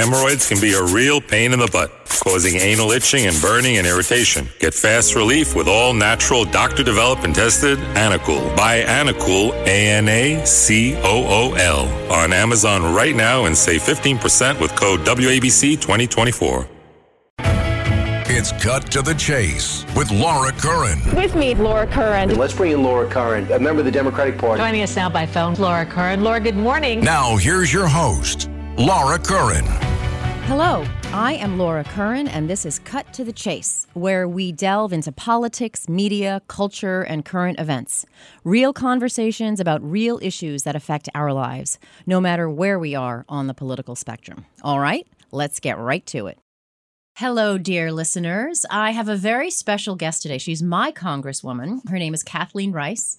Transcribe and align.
Hemorrhoids 0.00 0.48
can 0.48 0.58
be 0.62 0.72
a 0.72 0.82
real 0.82 1.20
pain 1.20 1.52
in 1.52 1.58
the 1.58 1.66
butt, 1.66 1.92
causing 2.24 2.56
anal 2.56 2.90
itching 2.90 3.26
and 3.26 3.38
burning 3.42 3.76
and 3.76 3.86
irritation. 3.86 4.48
Get 4.58 4.72
fast 4.72 5.14
relief 5.14 5.54
with 5.54 5.68
all 5.68 5.92
natural, 5.92 6.46
doctor 6.46 6.82
developed 6.82 7.24
and 7.24 7.34
tested 7.34 7.78
Anacool. 7.94 8.56
Buy 8.56 8.80
Anacool, 8.80 9.52
A 9.66 9.88
N 9.90 10.08
A 10.08 10.42
C 10.46 10.96
O 11.02 11.02
O 11.04 11.52
L, 11.52 12.10
on 12.10 12.32
Amazon 12.32 12.94
right 12.94 13.14
now 13.14 13.44
and 13.44 13.54
save 13.54 13.82
15% 13.82 14.58
with 14.58 14.74
code 14.74 15.00
WABC 15.00 15.78
2024. 15.78 16.66
It's 18.32 18.52
Cut 18.52 18.90
to 18.92 19.02
the 19.02 19.12
Chase 19.12 19.84
with 19.94 20.10
Laura 20.10 20.52
Curran. 20.52 20.98
With 21.14 21.34
me, 21.34 21.54
Laura 21.54 21.86
Curran. 21.86 22.38
Let's 22.38 22.54
bring 22.54 22.72
in 22.72 22.82
Laura 22.82 23.06
Curran, 23.06 23.52
a 23.52 23.58
member 23.58 23.80
of 23.80 23.84
the 23.84 23.92
Democratic 23.92 24.38
Party. 24.38 24.62
Joining 24.62 24.80
us 24.80 24.96
now 24.96 25.10
by 25.10 25.26
phone, 25.26 25.56
Laura 25.56 25.84
Curran. 25.84 26.24
Laura, 26.24 26.40
good 26.40 26.56
morning. 26.56 27.02
Now, 27.02 27.36
here's 27.36 27.70
your 27.70 27.86
host, 27.86 28.48
Laura 28.78 29.18
Curran. 29.18 29.89
Hello, 30.50 30.84
I 31.12 31.34
am 31.34 31.58
Laura 31.58 31.84
Curran, 31.84 32.26
and 32.26 32.50
this 32.50 32.66
is 32.66 32.80
Cut 32.80 33.12
to 33.12 33.22
the 33.22 33.32
Chase, 33.32 33.86
where 33.94 34.26
we 34.26 34.50
delve 34.50 34.92
into 34.92 35.12
politics, 35.12 35.88
media, 35.88 36.42
culture, 36.48 37.02
and 37.02 37.24
current 37.24 37.60
events. 37.60 38.04
Real 38.42 38.72
conversations 38.72 39.60
about 39.60 39.80
real 39.80 40.18
issues 40.20 40.64
that 40.64 40.74
affect 40.74 41.08
our 41.14 41.32
lives, 41.32 41.78
no 42.04 42.20
matter 42.20 42.50
where 42.50 42.80
we 42.80 42.96
are 42.96 43.24
on 43.28 43.46
the 43.46 43.54
political 43.54 43.94
spectrum. 43.94 44.44
All 44.62 44.80
right, 44.80 45.06
let's 45.30 45.60
get 45.60 45.78
right 45.78 46.04
to 46.06 46.26
it. 46.26 46.40
Hello, 47.20 47.58
dear 47.58 47.92
listeners. 47.92 48.64
I 48.70 48.92
have 48.92 49.10
a 49.10 49.14
very 49.14 49.50
special 49.50 49.94
guest 49.94 50.22
today. 50.22 50.38
She's 50.38 50.62
my 50.62 50.90
congresswoman. 50.90 51.86
Her 51.86 51.98
name 51.98 52.14
is 52.14 52.22
Kathleen 52.22 52.72
Rice, 52.72 53.18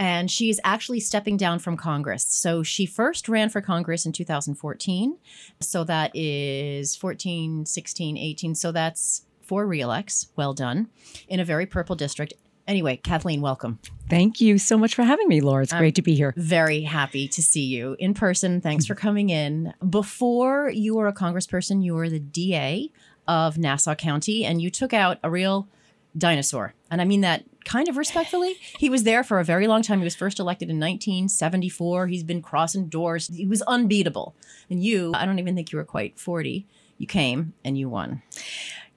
and 0.00 0.28
she's 0.28 0.58
actually 0.64 0.98
stepping 0.98 1.36
down 1.36 1.60
from 1.60 1.76
Congress. 1.76 2.26
So 2.26 2.64
she 2.64 2.86
first 2.86 3.28
ran 3.28 3.48
for 3.48 3.60
Congress 3.60 4.04
in 4.04 4.10
2014. 4.10 5.16
So 5.60 5.84
that 5.84 6.10
is 6.12 6.96
14, 6.96 7.66
16, 7.66 8.18
18. 8.18 8.56
So 8.56 8.72
that's 8.72 9.24
four 9.42 9.64
reelects. 9.64 10.26
Well 10.34 10.52
done. 10.52 10.88
In 11.28 11.38
a 11.38 11.44
very 11.44 11.66
purple 11.66 11.94
district. 11.94 12.34
Anyway, 12.66 12.96
Kathleen, 12.96 13.42
welcome. 13.42 13.78
Thank 14.10 14.40
you 14.40 14.58
so 14.58 14.76
much 14.76 14.96
for 14.96 15.04
having 15.04 15.28
me, 15.28 15.40
Laura. 15.40 15.62
It's 15.62 15.72
I'm 15.72 15.78
great 15.78 15.94
to 15.94 16.02
be 16.02 16.16
here. 16.16 16.34
Very 16.36 16.80
happy 16.80 17.28
to 17.28 17.40
see 17.40 17.62
you 17.62 17.94
in 18.00 18.12
person. 18.12 18.60
Thanks 18.60 18.86
for 18.86 18.96
coming 18.96 19.30
in. 19.30 19.72
Before 19.88 20.68
you 20.68 20.96
were 20.96 21.06
a 21.06 21.14
congressperson, 21.14 21.84
you 21.84 21.94
were 21.94 22.10
the 22.10 22.18
DA 22.18 22.90
of 23.28 23.58
Nassau 23.58 23.94
County, 23.94 24.44
and 24.44 24.60
you 24.60 24.70
took 24.70 24.92
out 24.92 25.18
a 25.22 25.30
real 25.30 25.68
dinosaur. 26.16 26.74
And 26.90 27.00
I 27.00 27.04
mean 27.04 27.20
that 27.20 27.44
kind 27.64 27.88
of 27.88 27.96
respectfully. 27.96 28.54
He 28.78 28.88
was 28.88 29.02
there 29.02 29.24
for 29.24 29.38
a 29.38 29.44
very 29.44 29.66
long 29.66 29.82
time. 29.82 29.98
He 29.98 30.04
was 30.04 30.14
first 30.14 30.38
elected 30.38 30.70
in 30.70 30.76
1974. 30.76 32.06
He's 32.06 32.24
been 32.24 32.40
crossing 32.40 32.88
doors. 32.88 33.28
He 33.28 33.46
was 33.46 33.62
unbeatable. 33.62 34.34
And 34.70 34.82
you, 34.82 35.12
I 35.14 35.26
don't 35.26 35.38
even 35.38 35.54
think 35.54 35.72
you 35.72 35.78
were 35.78 35.84
quite 35.84 36.18
40. 36.18 36.66
You 36.98 37.06
came 37.06 37.52
and 37.64 37.76
you 37.76 37.88
won. 37.88 38.22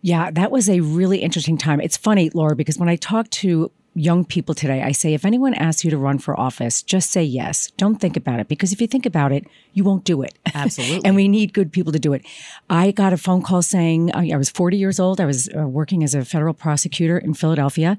Yeah, 0.02 0.32
that 0.32 0.52
was 0.52 0.70
a 0.70 0.80
really 0.80 1.18
interesting 1.18 1.58
time. 1.58 1.82
It's 1.82 1.98
funny, 1.98 2.30
Laura, 2.34 2.56
because 2.56 2.78
when 2.78 2.88
I 2.88 2.96
talk 2.96 3.30
to 3.32 3.72
young 4.00 4.24
people 4.24 4.56
today, 4.56 4.82
I 4.82 4.94
say 4.94 5.14
if 5.14 5.26
anyone 5.26 5.54
asks 5.54 5.84
you 5.84 5.92
to 5.92 5.98
run 5.98 6.20
for 6.20 6.40
office, 6.40 6.82
just 6.82 7.12
say 7.12 7.24
yes. 7.24 7.72
Don't 7.78 7.98
think 7.98 8.16
about 8.16 8.40
it 8.40 8.48
because 8.48 8.72
if 8.72 8.80
you 8.80 8.88
think 8.88 9.06
about 9.06 9.32
it, 9.32 9.46
you 9.74 9.84
won't 9.84 10.06
do 10.06 10.22
it. 10.22 10.38
Absolutely. 10.54 11.02
and 11.04 11.16
we 11.16 11.28
need 11.28 11.54
good 11.54 11.72
people 11.72 11.92
to 11.92 12.00
do 12.00 12.14
it. 12.14 12.26
I 12.70 12.92
got 12.92 13.12
a 13.12 13.18
phone 13.18 13.42
call 13.42 13.62
saying 13.62 14.16
I 14.16 14.38
was 14.38 14.50
40 14.50 14.78
years 14.78 15.00
old. 15.00 15.20
I 15.20 15.26
was 15.26 15.50
uh, 15.56 15.68
working 15.68 16.04
as 16.04 16.16
a 16.16 16.24
federal 16.24 16.54
prosecutor 16.54 17.18
in 17.18 17.34
Philadelphia. 17.34 17.98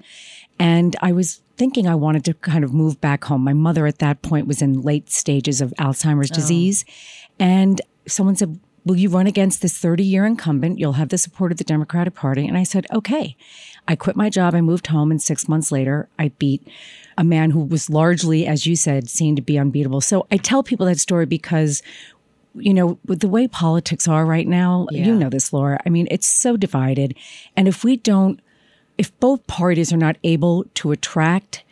And 0.59 0.97
I 1.01 1.12
was 1.12 1.43
thinking 1.56 1.87
I 1.87 1.95
wanted 1.95 2.25
to 2.25 2.34
kind 2.34 2.65
of 2.65 2.73
move 2.73 3.01
back 3.01 3.25
home. 3.25 3.45
My 3.45 3.53
mother 3.53 3.87
at 3.87 3.98
that 3.98 4.23
point 4.23 4.47
was 4.47 4.62
in 4.62 4.81
late 4.81 5.11
stages 5.11 5.61
of 5.61 5.73
Alzheimer's 5.78 6.31
disease. 6.31 6.84
And 7.39 7.81
someone 8.06 8.37
said, 8.37 8.59
Will 8.84 8.97
you 8.97 9.09
run 9.11 9.27
against 9.27 9.61
this 9.62 9.77
30 9.78 10.03
year 10.03 10.25
incumbent? 10.25 10.78
You'll 10.78 10.95
have 10.95 11.11
the 11.11 11.19
support 11.19 11.53
of 11.53 11.59
the 11.59 11.64
Democratic 11.64 12.14
Party. 12.14 12.47
And 12.47 12.56
I 12.56 12.62
said, 12.62 12.87
Okay. 12.92 13.37
I 13.89 13.97
quit 13.97 14.14
my 14.14 14.31
job. 14.31 14.55
I 14.55 14.61
moved 14.61 14.87
home. 14.89 15.11
And 15.11 15.20
six 15.20 15.48
months 15.48 15.72
later, 15.72 16.09
I 16.19 16.28
beat 16.39 16.67
a 17.19 17.25
man 17.25 17.50
who 17.50 17.60
was 17.65 17.91
largely, 17.91 18.47
as 18.47 18.66
you 18.66 18.77
said, 18.77 19.09
seen 19.09 19.34
to 19.37 19.43
be 19.43 19.59
unbeatable. 19.59 20.00
So 20.00 20.27
I 20.31 20.37
tell 20.37 20.62
people 20.62 20.87
that 20.87 21.00
story 21.00 21.27
because 21.27 21.82
you 22.55 22.75
know, 22.75 22.99
with 23.06 23.21
the 23.21 23.28
way 23.28 23.47
politics 23.47 24.09
are 24.09 24.27
right 24.27 24.47
now, 24.49 24.88
Yeah. 24.91 25.06
you 25.06 25.15
know 25.15 25.31
this, 25.31 25.53
Laura. 25.53 25.78
I 25.87 25.88
mean, 25.88 26.09
it's 26.10 26.26
so 26.26 26.56
divided. 26.56 27.15
And 27.56 27.69
if 27.69 27.84
we 27.84 27.97
don't, 27.97 28.41
if 28.99 29.16
both 29.21 29.47
parties 29.47 29.93
are 29.93 29.97
not 29.97 30.16
able 30.25 30.65
to 30.75 30.91
attract 30.91 31.62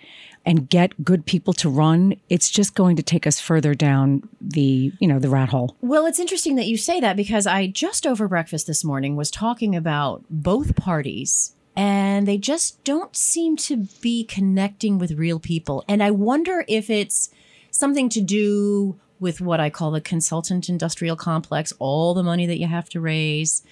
and 0.49 0.67
get 0.71 1.05
good 1.05 1.27
people 1.27 1.53
to 1.53 1.69
run, 1.69 2.15
it's 2.31 2.49
just 2.49 2.75
going 2.75 2.97
to 2.97 3.03
take 3.03 3.27
us 3.27 3.39
further 3.39 3.75
down 3.75 4.27
the, 4.41 4.91
you 4.99 5.07
know, 5.07 5.19
the 5.19 5.29
rat 5.29 5.51
hole. 5.51 5.77
Well, 5.83 6.07
it's 6.07 6.19
interesting 6.19 6.57
that 6.57 6.65
you 6.65 6.79
say 6.79 7.01
that 7.01 7.17
because 7.17 7.47
I 7.47 7.67
just 7.67 8.07
over 8.07 8.27
breakfast 8.29 8.67
this 8.67 8.83
morning 8.83 9.15
was 9.15 9.31
talking 9.31 9.77
about 9.77 10.25
both 10.31 10.75
parties 10.75 11.55
and 11.77 12.27
they 12.27 12.39
just 12.39 12.83
don't 12.83 13.15
seem 13.15 13.57
to 13.57 13.89
be 14.01 14.25
connecting 14.25 14.99
with 14.99 15.13
real 15.13 15.39
people. 15.39 15.85
And 15.87 16.03
I 16.03 16.13
wonder 16.13 16.65
if 16.67 16.89
it's 16.89 17.29
something 17.71 18.09
to 18.09 18.23
do 18.23 18.99
with 19.21 19.43
what 19.43 19.61
I 19.61 19.69
call 19.69 19.91
the 19.91 20.01
consultant 20.01 20.71
industrial 20.71 21.15
complex, 21.15 21.75
all 21.79 22.15
the 22.15 22.23
money 22.23 22.47
that 22.47 22.59
you 22.59 22.69
have 22.69 22.89
to 22.91 23.03
raise, 23.03 23.63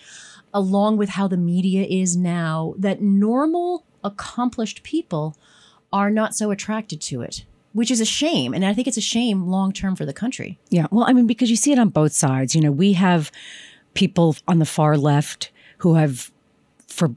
along 0.52 0.98
with 0.98 1.08
how 1.08 1.26
the 1.26 1.38
media 1.38 1.86
is 1.88 2.18
now, 2.18 2.74
that 2.76 3.00
normal, 3.00 3.86
accomplished 4.04 4.82
people 4.82 5.38
are 5.96 6.10
not 6.10 6.34
so 6.34 6.50
attracted 6.50 7.00
to 7.00 7.22
it, 7.22 7.44
which 7.72 7.90
is 7.90 8.00
a 8.00 8.04
shame. 8.04 8.52
And 8.52 8.64
I 8.64 8.74
think 8.74 8.86
it's 8.86 8.98
a 8.98 9.02
shame 9.02 9.46
long 9.46 9.72
term 9.72 9.96
for 9.96 10.04
the 10.04 10.12
country. 10.12 10.58
Yeah. 10.68 10.86
Well, 10.90 11.06
I 11.08 11.12
mean, 11.12 11.26
because 11.26 11.50
you 11.50 11.56
see 11.56 11.72
it 11.72 11.78
on 11.78 11.88
both 11.88 12.12
sides. 12.12 12.54
You 12.54 12.60
know, 12.60 12.70
we 12.70 12.92
have 12.92 13.32
people 13.94 14.36
on 14.46 14.58
the 14.58 14.66
far 14.66 14.96
left 14.98 15.50
who 15.78 15.94
have, 15.94 16.30
for 16.86 17.14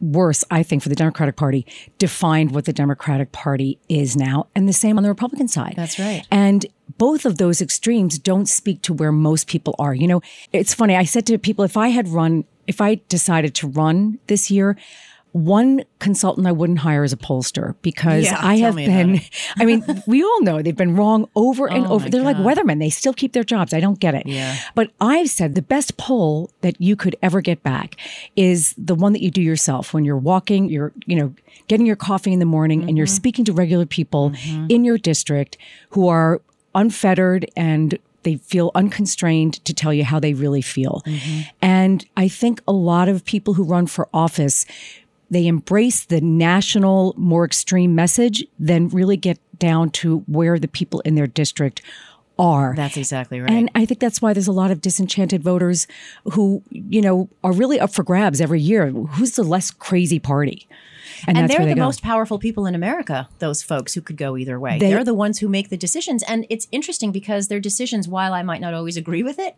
worse, 0.00 0.44
I 0.50 0.62
think, 0.62 0.82
for 0.82 0.88
the 0.88 0.94
Democratic 0.94 1.36
Party, 1.36 1.66
defined 1.98 2.54
what 2.54 2.66
the 2.66 2.72
Democratic 2.72 3.32
Party 3.32 3.78
is 3.88 4.16
now, 4.16 4.46
and 4.54 4.68
the 4.68 4.72
same 4.72 4.96
on 4.96 5.02
the 5.02 5.08
Republican 5.08 5.48
side. 5.48 5.74
That's 5.76 5.98
right. 5.98 6.26
And 6.30 6.66
both 6.98 7.24
of 7.24 7.38
those 7.38 7.60
extremes 7.60 8.18
don't 8.18 8.46
speak 8.46 8.82
to 8.82 8.92
where 8.92 9.12
most 9.12 9.48
people 9.48 9.74
are. 9.78 9.94
You 9.94 10.06
know, 10.06 10.20
it's 10.52 10.74
funny. 10.74 10.94
I 10.94 11.04
said 11.04 11.26
to 11.26 11.38
people, 11.38 11.64
if 11.64 11.76
I 11.76 11.88
had 11.88 12.08
run, 12.08 12.44
if 12.66 12.80
I 12.80 13.00
decided 13.08 13.54
to 13.56 13.68
run 13.68 14.18
this 14.26 14.50
year, 14.50 14.76
one 15.34 15.82
consultant 15.98 16.46
I 16.46 16.52
wouldn't 16.52 16.78
hire 16.78 17.02
as 17.02 17.12
a 17.12 17.16
pollster 17.16 17.74
because 17.82 18.22
Yeah, 18.22 18.38
I 18.40 18.54
have 18.58 18.76
been. 18.76 19.20
I 19.56 19.64
mean, 19.64 19.84
we 20.06 20.22
all 20.22 20.42
know 20.42 20.62
they've 20.62 20.76
been 20.76 20.94
wrong 20.94 21.28
over 21.34 21.66
and 21.68 21.84
Oh, 21.86 21.94
over. 21.94 22.08
They're 22.08 22.22
like 22.22 22.36
weathermen. 22.36 22.78
They 22.78 22.88
still 22.88 23.12
keep 23.12 23.32
their 23.32 23.42
jobs. 23.42 23.74
I 23.74 23.80
don't 23.80 23.98
get 23.98 24.14
it. 24.14 24.26
Yeah. 24.26 24.56
But 24.76 24.92
I've 25.00 25.28
said 25.28 25.56
the 25.56 25.62
best 25.62 25.96
poll 25.96 26.50
that 26.60 26.80
you 26.80 26.94
could 26.94 27.16
ever 27.20 27.40
get 27.40 27.64
back 27.64 27.96
is 28.36 28.76
the 28.78 28.94
one 28.94 29.12
that 29.12 29.22
you 29.22 29.30
do 29.32 29.42
yourself 29.42 29.92
when 29.92 30.04
you're 30.04 30.16
walking, 30.16 30.68
you're, 30.68 30.92
you 31.04 31.16
know, 31.16 31.34
getting 31.66 31.84
your 31.86 31.96
coffee 31.96 32.32
in 32.32 32.38
the 32.38 32.44
morning 32.44 32.80
and 32.82 32.90
Mm-hmm. 32.90 32.96
you're 32.98 33.06
speaking 33.08 33.44
to 33.46 33.52
regular 33.52 33.86
people 33.86 34.32
in 34.68 34.84
your 34.84 34.98
district 34.98 35.58
who 35.90 36.06
are 36.06 36.40
unfettered 36.76 37.50
and 37.56 37.98
they 38.22 38.36
feel 38.36 38.70
unconstrained 38.74 39.64
to 39.64 39.74
tell 39.74 39.92
you 39.92 40.04
how 40.04 40.18
they 40.18 40.32
really 40.32 40.62
feel. 40.62 41.02
Mm-hmm. 41.06 41.40
And 41.60 42.06
I 42.16 42.28
think 42.28 42.62
a 42.66 42.72
lot 42.72 43.08
of 43.08 43.24
people 43.24 43.54
who 43.54 43.64
run 43.64 43.86
for 43.86 44.08
office 44.14 44.64
they 45.30 45.46
embrace 45.46 46.04
the 46.04 46.20
national, 46.20 47.14
more 47.16 47.44
extreme 47.44 47.94
message 47.94 48.44
then 48.58 48.88
really 48.88 49.16
get 49.16 49.38
down 49.58 49.90
to 49.90 50.18
where 50.26 50.58
the 50.58 50.68
people 50.68 51.00
in 51.00 51.14
their 51.14 51.26
district 51.26 51.80
are. 52.38 52.74
That's 52.76 52.96
exactly 52.96 53.40
right. 53.40 53.50
And 53.50 53.70
I 53.74 53.84
think 53.86 54.00
that's 54.00 54.20
why 54.20 54.32
there's 54.32 54.48
a 54.48 54.52
lot 54.52 54.70
of 54.70 54.80
disenchanted 54.80 55.42
voters 55.42 55.86
who, 56.32 56.62
you 56.70 57.00
know, 57.00 57.28
are 57.44 57.52
really 57.52 57.78
up 57.78 57.92
for 57.92 58.02
grabs 58.02 58.40
every 58.40 58.60
year. 58.60 58.90
Who's 58.90 59.32
the 59.32 59.44
less 59.44 59.70
crazy 59.70 60.18
party? 60.18 60.66
and 61.28 61.36
that's 61.36 61.54
they're 61.56 61.64
the 61.66 61.74
go. 61.74 61.84
most 61.84 62.02
powerful 62.02 62.38
people 62.38 62.66
in 62.66 62.74
America, 62.74 63.28
those 63.38 63.62
folks 63.62 63.94
who 63.94 64.00
could 64.00 64.16
go 64.16 64.36
either 64.36 64.58
way. 64.58 64.78
They- 64.78 64.88
They, 64.88 64.94
are 64.94 65.04
the 65.04 65.14
ones 65.14 65.38
who 65.38 65.48
make 65.48 65.68
the 65.68 65.76
decisions. 65.76 66.22
And 66.24 66.44
it's 66.50 66.66
interesting 66.72 67.12
because 67.12 67.48
their 67.48 67.60
decisions, 67.60 68.08
while 68.08 68.32
I 68.34 68.42
might 68.42 68.60
not 68.60 68.74
always 68.74 68.96
agree 68.96 69.22
with 69.22 69.38
it, 69.38 69.56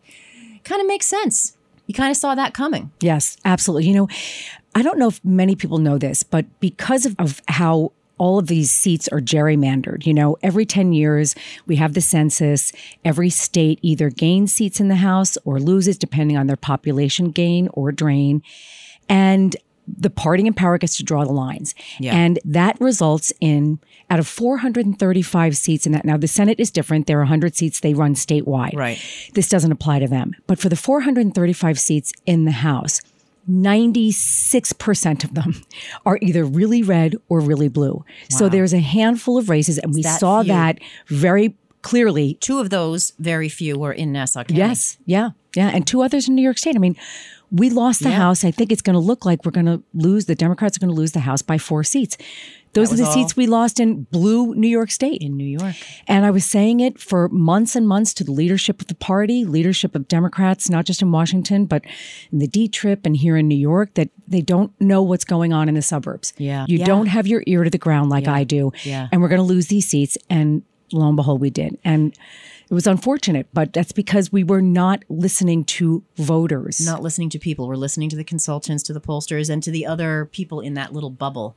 kind 0.63 0.79
of 0.81 0.87
make 0.87 1.03
sense. 1.03 1.57
You 1.87 1.93
kind 1.93 2.11
of 2.11 2.17
saw 2.17 2.35
that 2.35 2.53
coming. 2.53 2.91
Yes, 2.99 3.37
absolutely. 3.45 3.87
You 3.87 3.95
know, 3.95 4.07
I 4.77 4.83
don't 4.83 4.99
know 4.99 5.07
if 5.07 5.25
many 5.25 5.55
people 5.55 5.79
know 5.79 5.97
this, 5.97 6.21
but 6.21 6.45
because 6.59 7.07
of, 7.07 7.15
of 7.17 7.41
how 7.47 7.93
all 8.19 8.37
of 8.37 8.45
these 8.45 8.69
seats 8.69 9.07
are 9.07 9.19
gerrymandered, 9.19 10.05
you 10.05 10.13
know, 10.13 10.37
every 10.43 10.67
10 10.67 10.93
years 10.93 11.33
we 11.65 11.77
have 11.77 11.95
the 11.95 12.01
census. 12.01 12.71
Every 13.03 13.31
state 13.31 13.79
either 13.81 14.11
gains 14.11 14.53
seats 14.53 14.79
in 14.79 14.87
the 14.87 14.97
House 14.97 15.35
or 15.45 15.59
loses, 15.59 15.97
depending 15.97 16.37
on 16.37 16.45
their 16.45 16.55
population 16.55 17.31
gain 17.31 17.69
or 17.73 17.91
drain. 17.91 18.43
And 19.09 19.55
the 19.87 20.11
party 20.11 20.45
in 20.45 20.53
power 20.53 20.77
gets 20.77 20.97
to 20.97 21.03
draw 21.03 21.25
the 21.25 21.31
lines. 21.31 21.73
And 22.13 22.39
that 22.45 22.79
results 22.79 23.33
in 23.41 23.79
out 24.11 24.19
of 24.19 24.27
435 24.27 25.57
seats 25.57 25.87
in 25.87 25.91
that. 25.93 26.05
Now, 26.05 26.17
the 26.17 26.27
Senate 26.27 26.59
is 26.59 26.69
different. 26.69 27.07
There 27.07 27.17
are 27.17 27.21
100 27.21 27.55
seats 27.55 27.79
they 27.79 27.95
run 27.95 28.13
statewide. 28.13 28.75
Right. 28.75 29.01
This 29.33 29.49
doesn't 29.49 29.71
apply 29.71 29.99
to 29.99 30.07
them. 30.07 30.33
But 30.45 30.59
for 30.59 30.69
the 30.69 30.75
435 30.75 31.79
seats 31.79 32.13
in 32.27 32.45
the 32.45 32.51
House, 32.51 33.01
96% 33.49 35.23
of 35.23 35.33
them 35.33 35.61
are 36.05 36.19
either 36.21 36.43
really 36.45 36.83
red 36.83 37.15
or 37.29 37.39
really 37.39 37.67
blue. 37.67 38.03
So 38.29 38.49
there's 38.49 38.73
a 38.73 38.79
handful 38.79 39.37
of 39.37 39.49
races, 39.49 39.77
and 39.77 39.93
we 39.93 40.01
that 40.03 40.19
saw 40.19 40.43
few. 40.43 40.51
that 40.53 40.79
very 41.07 41.55
clearly. 41.81 42.35
Two 42.35 42.59
of 42.59 42.69
those, 42.69 43.13
very 43.19 43.49
few, 43.49 43.77
were 43.79 43.93
in 43.93 44.11
Nassau 44.11 44.43
County. 44.43 44.59
Yes. 44.59 44.97
Yeah. 45.05 45.29
Yeah, 45.55 45.69
and 45.69 45.87
two 45.87 46.01
others 46.03 46.27
in 46.27 46.35
New 46.35 46.41
York 46.43 46.57
State. 46.59 46.75
I 46.75 46.79
mean, 46.79 46.95
we 47.51 47.69
lost 47.71 48.03
the 48.03 48.09
Yeah. 48.09 48.17
House. 48.17 48.43
I 48.43 48.51
think 48.51 48.71
it's 48.71 48.81
going 48.81 48.93
to 48.93 48.99
look 48.99 49.25
like 49.25 49.43
we're 49.43 49.51
going 49.51 49.65
to 49.65 49.81
lose. 49.93 50.25
The 50.25 50.35
Democrats 50.35 50.77
are 50.77 50.79
going 50.81 50.93
to 50.93 50.95
lose 50.95 51.13
the 51.13 51.21
House 51.21 51.41
by 51.41 51.57
four 51.57 51.83
seats. 51.83 52.15
Those 52.79 52.93
are 52.93 52.97
the 52.97 53.05
all- 53.05 53.13
seats 53.13 53.35
we 53.35 53.47
lost 53.47 53.79
in 53.79 54.03
blue 54.03 54.53
New 54.55 54.67
York 54.67 54.91
State. 54.91 55.21
In 55.21 55.35
New 55.35 55.45
York. 55.45 55.75
And 56.07 56.25
I 56.25 56.31
was 56.31 56.45
saying 56.45 56.79
it 56.79 56.99
for 56.99 57.27
months 57.29 57.75
and 57.75 57.87
months 57.87 58.13
to 58.15 58.23
the 58.23 58.31
leadership 58.31 58.81
of 58.81 58.87
the 58.87 58.95
party, 58.95 59.43
leadership 59.45 59.95
of 59.95 60.07
Democrats, 60.07 60.69
not 60.69 60.85
just 60.85 61.01
in 61.01 61.11
Washington, 61.11 61.65
but 61.65 61.83
in 62.31 62.39
the 62.39 62.47
D 62.47 62.67
trip 62.67 63.05
and 63.05 63.17
here 63.17 63.35
in 63.37 63.47
New 63.47 63.57
York, 63.57 63.93
that 63.95 64.09
they 64.27 64.41
don't 64.41 64.71
know 64.79 65.01
what's 65.01 65.25
going 65.25 65.53
on 65.53 65.67
in 65.69 65.75
the 65.75 65.81
suburbs. 65.81 66.33
Yeah. 66.37 66.65
You 66.67 66.79
Yeah. 66.79 66.85
don't 66.85 67.07
have 67.07 67.27
your 67.27 67.43
ear 67.47 67.63
to 67.63 67.69
the 67.69 67.77
ground 67.77 68.09
like 68.09 68.27
I 68.27 68.43
do. 68.43 68.71
Yeah. 68.83 69.07
And 69.11 69.21
we're 69.21 69.29
going 69.29 69.39
to 69.39 69.43
lose 69.53 69.67
these 69.67 69.87
seats. 69.87 70.17
And 70.29 70.63
lo 70.93 71.07
and 71.07 71.15
behold, 71.15 71.41
we 71.41 71.49
did. 71.49 71.77
And 71.83 72.13
it 72.69 72.73
was 72.73 72.85
unfortunate, 72.87 73.47
but 73.53 73.71
that's 73.71 73.93
because 73.93 74.31
we 74.31 74.43
were 74.43 74.61
not 74.61 75.03
listening 75.09 75.63
to 75.65 76.03
voters. 76.17 76.85
Not 76.85 77.01
listening 77.01 77.29
to 77.29 77.39
people. 77.39 77.67
We're 77.67 77.75
listening 77.77 78.09
to 78.09 78.17
the 78.17 78.25
consultants, 78.25 78.83
to 78.83 78.93
the 78.93 78.99
pollsters, 79.01 79.49
and 79.49 79.63
to 79.63 79.71
the 79.71 79.85
other 79.85 80.27
people 80.31 80.59
in 80.59 80.73
that 80.73 80.91
little 80.93 81.09
bubble. 81.09 81.55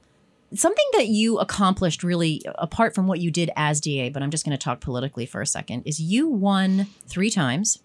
Something 0.53 0.85
that 0.95 1.07
you 1.09 1.39
accomplished 1.39 2.03
really, 2.03 2.43
apart 2.57 2.95
from 2.95 3.07
what 3.07 3.21
you 3.21 3.31
did 3.31 3.51
as 3.57 3.81
DA, 3.81 4.09
but 4.11 4.23
I'm 4.23 4.31
just 4.31 4.45
going 4.45 4.57
to 4.57 4.63
talk 4.63 4.81
politically 4.81 5.25
for 5.27 5.41
a 5.41 5.47
second, 5.47 5.83
is 5.87 6.01
you 6.01 6.29
won 6.29 6.87
three 7.07 7.31
times, 7.31 7.79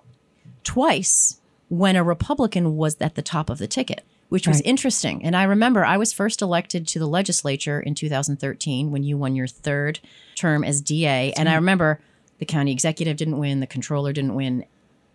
twice 0.64 1.40
when 1.70 1.96
a 1.96 2.04
Republican 2.04 2.76
was 2.76 2.98
at 3.00 3.16
the 3.16 3.22
top 3.22 3.50
of 3.50 3.58
the 3.58 3.68
ticket, 3.68 4.04
which 4.30 4.48
was 4.48 4.58
Right. 4.58 4.66
interesting. 4.68 5.24
And 5.24 5.36
I 5.36 5.44
remember 5.44 5.86
I 5.86 5.98
was 5.98 6.12
first 6.14 6.42
elected 6.42 6.88
to 6.90 7.00
the 7.00 7.08
legislature 7.08 7.80
in 7.80 7.94
2013 7.96 8.92
when 8.92 9.04
you 9.04 9.18
won 9.18 9.36
your 9.36 9.48
third 9.48 10.00
term 10.36 10.64
as 10.64 10.82
DA. 10.82 11.34
And 11.38 11.48
I 11.48 11.56
remember 11.56 12.00
the 12.40 12.46
county 12.46 12.72
executive 12.72 13.18
didn't 13.18 13.38
win, 13.38 13.60
the 13.60 13.68
controller 13.68 14.12
didn't 14.14 14.36
win 14.36 14.66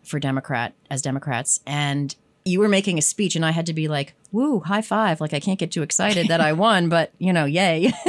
for 0.04 0.18
Democrat 0.18 0.72
as 0.88 1.02
Democrats. 1.02 1.60
And 1.66 2.14
you 2.44 2.60
were 2.60 2.68
making 2.68 2.98
a 2.98 3.02
speech, 3.02 3.36
and 3.36 3.44
I 3.44 3.50
had 3.50 3.66
to 3.66 3.72
be 3.72 3.88
like, 3.88 4.14
woo, 4.32 4.60
high 4.60 4.82
five. 4.82 5.20
Like, 5.20 5.34
I 5.34 5.40
can't 5.40 5.58
get 5.58 5.70
too 5.70 5.82
excited 5.82 6.28
that 6.28 6.40
I 6.40 6.52
won, 6.52 6.88
but, 6.88 7.12
you 7.18 7.32
know, 7.32 7.44
yay. 7.44 7.92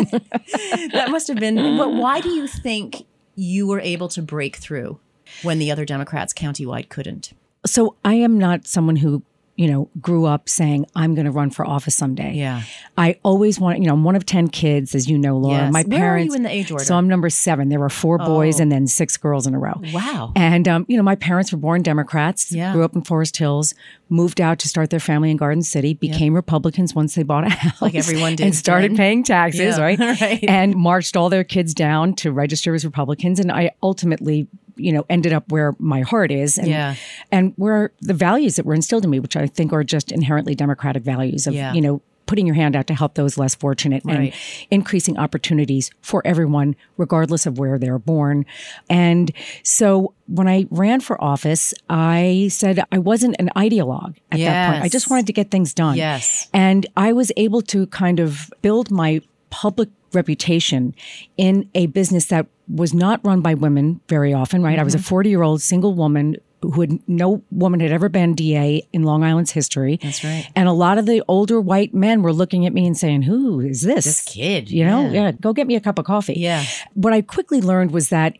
that 0.93 1.07
must 1.09 1.27
have 1.27 1.37
been. 1.37 1.55
But 1.77 1.93
why 1.93 2.21
do 2.21 2.29
you 2.29 2.47
think 2.47 3.05
you 3.35 3.67
were 3.67 3.79
able 3.79 4.07
to 4.09 4.21
break 4.21 4.57
through 4.57 4.99
when 5.43 5.59
the 5.59 5.71
other 5.71 5.85
Democrats 5.85 6.33
countywide 6.33 6.89
couldn't? 6.89 7.33
So 7.65 7.95
I 8.03 8.15
am 8.15 8.37
not 8.37 8.67
someone 8.67 8.97
who, 8.97 9.23
you 9.61 9.69
know, 9.71 9.89
grew 10.01 10.25
up 10.25 10.49
saying, 10.49 10.85
I'm 10.95 11.13
going 11.13 11.25
to 11.25 11.31
run 11.31 11.51
for 11.51 11.65
office 11.67 11.95
someday. 11.95 12.33
Yeah. 12.33 12.63
I 12.97 13.19
always 13.23 13.59
want, 13.59 13.79
you 13.79 13.85
know, 13.85 13.93
I'm 13.93 14.03
one 14.03 14.15
of 14.15 14.25
10 14.25 14.47
kids, 14.47 14.95
as 14.95 15.07
you 15.09 15.17
know, 15.17 15.37
Laura. 15.37 15.57
Yes. 15.65 15.73
My 15.73 15.83
Where 15.83 15.97
are 15.97 16.01
parents. 16.01 16.31
you 16.31 16.35
in 16.35 16.43
the 16.43 16.49
age 16.49 16.71
order? 16.71 16.83
So 16.83 16.95
I'm 16.95 17.07
number 17.07 17.29
seven. 17.29 17.69
There 17.69 17.79
were 17.79 17.89
four 17.89 18.17
boys 18.17 18.59
Oh. 18.59 18.63
and 18.63 18.71
then 18.71 18.87
six 18.87 19.17
girls 19.17 19.45
in 19.45 19.53
a 19.53 19.59
row. 19.59 19.79
Wow. 19.93 20.33
And, 20.35 20.67
um, 20.67 20.85
you 20.89 20.97
know, 20.97 21.03
my 21.03 21.15
parents 21.15 21.51
were 21.51 21.57
born 21.59 21.83
Democrats, 21.83 22.51
Yeah. 22.51 22.73
grew 22.73 22.83
up 22.83 22.95
in 22.95 23.03
Forest 23.03 23.37
Hills, 23.37 23.73
moved 24.09 24.41
out 24.41 24.57
to 24.59 24.67
start 24.67 24.89
their 24.89 24.99
family 24.99 25.31
in 25.31 25.37
Garden 25.37 25.61
City, 25.61 25.93
became 25.93 26.33
Republicans 26.33 26.93
once 26.95 27.15
they 27.15 27.23
bought 27.23 27.45
a 27.45 27.49
house. 27.49 27.81
Like 27.81 27.95
everyone 27.95 28.35
did 28.35 28.45
And 28.47 28.55
started 28.55 28.91
then. 28.91 28.97
paying 28.97 29.23
taxes, 29.23 29.77
Yeah. 29.77 29.81
right? 29.81 29.99
Right. 29.99 30.43
And 30.47 30.75
marched 30.75 31.15
all 31.15 31.29
their 31.29 31.43
kids 31.43 31.73
down 31.73 32.15
to 32.15 32.31
register 32.31 32.73
as 32.73 32.83
Republicans. 32.83 33.39
And 33.39 33.51
I 33.51 33.71
ultimately, 33.83 34.47
you 34.75 34.91
know, 34.91 35.05
ended 35.09 35.33
up 35.33 35.49
where 35.51 35.73
my 35.79 36.01
heart 36.01 36.31
is. 36.31 36.57
And, 36.57 36.67
Yeah. 36.67 36.95
and 37.31 37.53
where 37.57 37.91
the 38.01 38.13
values 38.13 38.55
that 38.55 38.65
were 38.65 38.73
instilled 38.75 39.03
in 39.03 39.09
me, 39.11 39.19
which 39.19 39.35
I 39.35 39.47
think 39.47 39.73
are 39.73 39.83
just 39.83 40.11
inherently 40.11 40.55
democratic 40.55 41.03
values 41.03 41.47
of, 41.47 41.53
Yeah. 41.53 41.73
you 41.73 41.81
know, 41.81 42.01
putting 42.27 42.45
your 42.45 42.55
hand 42.55 42.77
out 42.77 42.87
to 42.87 42.93
help 42.93 43.15
those 43.15 43.37
less 43.37 43.55
fortunate 43.55 44.05
and 44.05 44.31
increasing 44.69 45.17
opportunities 45.17 45.91
for 46.01 46.21
everyone, 46.25 46.77
regardless 46.95 47.45
of 47.45 47.59
where 47.59 47.77
they're 47.77 47.99
born. 47.99 48.45
And 48.89 49.33
so 49.63 50.13
when 50.27 50.47
I 50.47 50.65
ran 50.69 51.01
for 51.01 51.21
office, 51.21 51.73
I 51.89 52.47
said 52.49 52.81
I 52.89 52.99
wasn't 52.99 53.35
an 53.37 53.49
ideologue 53.57 54.15
at 54.31 54.39
that 54.39 54.71
point. 54.71 54.83
I 54.83 54.87
just 54.87 55.09
wanted 55.09 55.27
to 55.27 55.33
get 55.33 55.51
things 55.51 55.73
done. 55.73 55.97
Yes. 55.97 56.47
And 56.53 56.85
I 56.95 57.11
was 57.11 57.33
able 57.35 57.61
to 57.63 57.85
kind 57.87 58.21
of 58.21 58.49
build 58.61 58.91
my 58.91 59.19
public 59.51 59.89
reputation 60.13 60.95
in 61.37 61.69
a 61.75 61.85
business 61.87 62.25
that 62.27 62.47
was 62.67 62.93
not 62.93 63.19
run 63.23 63.41
by 63.41 63.53
women 63.53 64.01
very 64.09 64.33
often, 64.33 64.63
right? 64.63 64.79
I 64.79 64.83
was 64.83 64.95
a 64.95 64.97
Mm-hmm. 64.97 65.05
40 65.07 65.29
year 65.29 65.43
old 65.43 65.61
single 65.61 65.93
woman 65.93 66.37
who 66.61 66.81
had 66.81 66.99
no 67.07 67.41
woman 67.49 67.79
had 67.79 67.91
ever 67.91 68.07
been 68.07 68.35
DA 68.35 68.87
in 68.93 69.01
Long 69.03 69.23
Island's 69.23 69.49
history. 69.51 69.97
That's 70.01 70.23
right. 70.23 70.47
And 70.55 70.67
a 70.69 70.73
lot 70.73 70.97
of 70.99 71.07
the 71.07 71.23
older 71.27 71.59
white 71.59 71.91
men 71.93 72.21
were 72.21 72.31
looking 72.33 72.65
at 72.67 72.73
me 72.73 72.85
and 72.85 72.95
saying, 72.95 73.23
Who 73.23 73.59
is 73.61 73.81
this? 73.81 74.05
This 74.05 74.21
kid, 74.23 74.69
You 74.69 74.85
know, 74.85 75.01
yeah. 75.09 75.11
yeah, 75.25 75.31
go 75.31 75.53
get 75.53 75.65
me 75.65 75.75
a 75.75 75.79
cup 75.81 75.97
of 75.97 76.05
coffee. 76.05 76.35
Yeah. 76.37 76.63
What 76.93 77.13
I 77.13 77.21
quickly 77.21 77.61
learned 77.61 77.91
was 77.91 78.09
that 78.09 78.33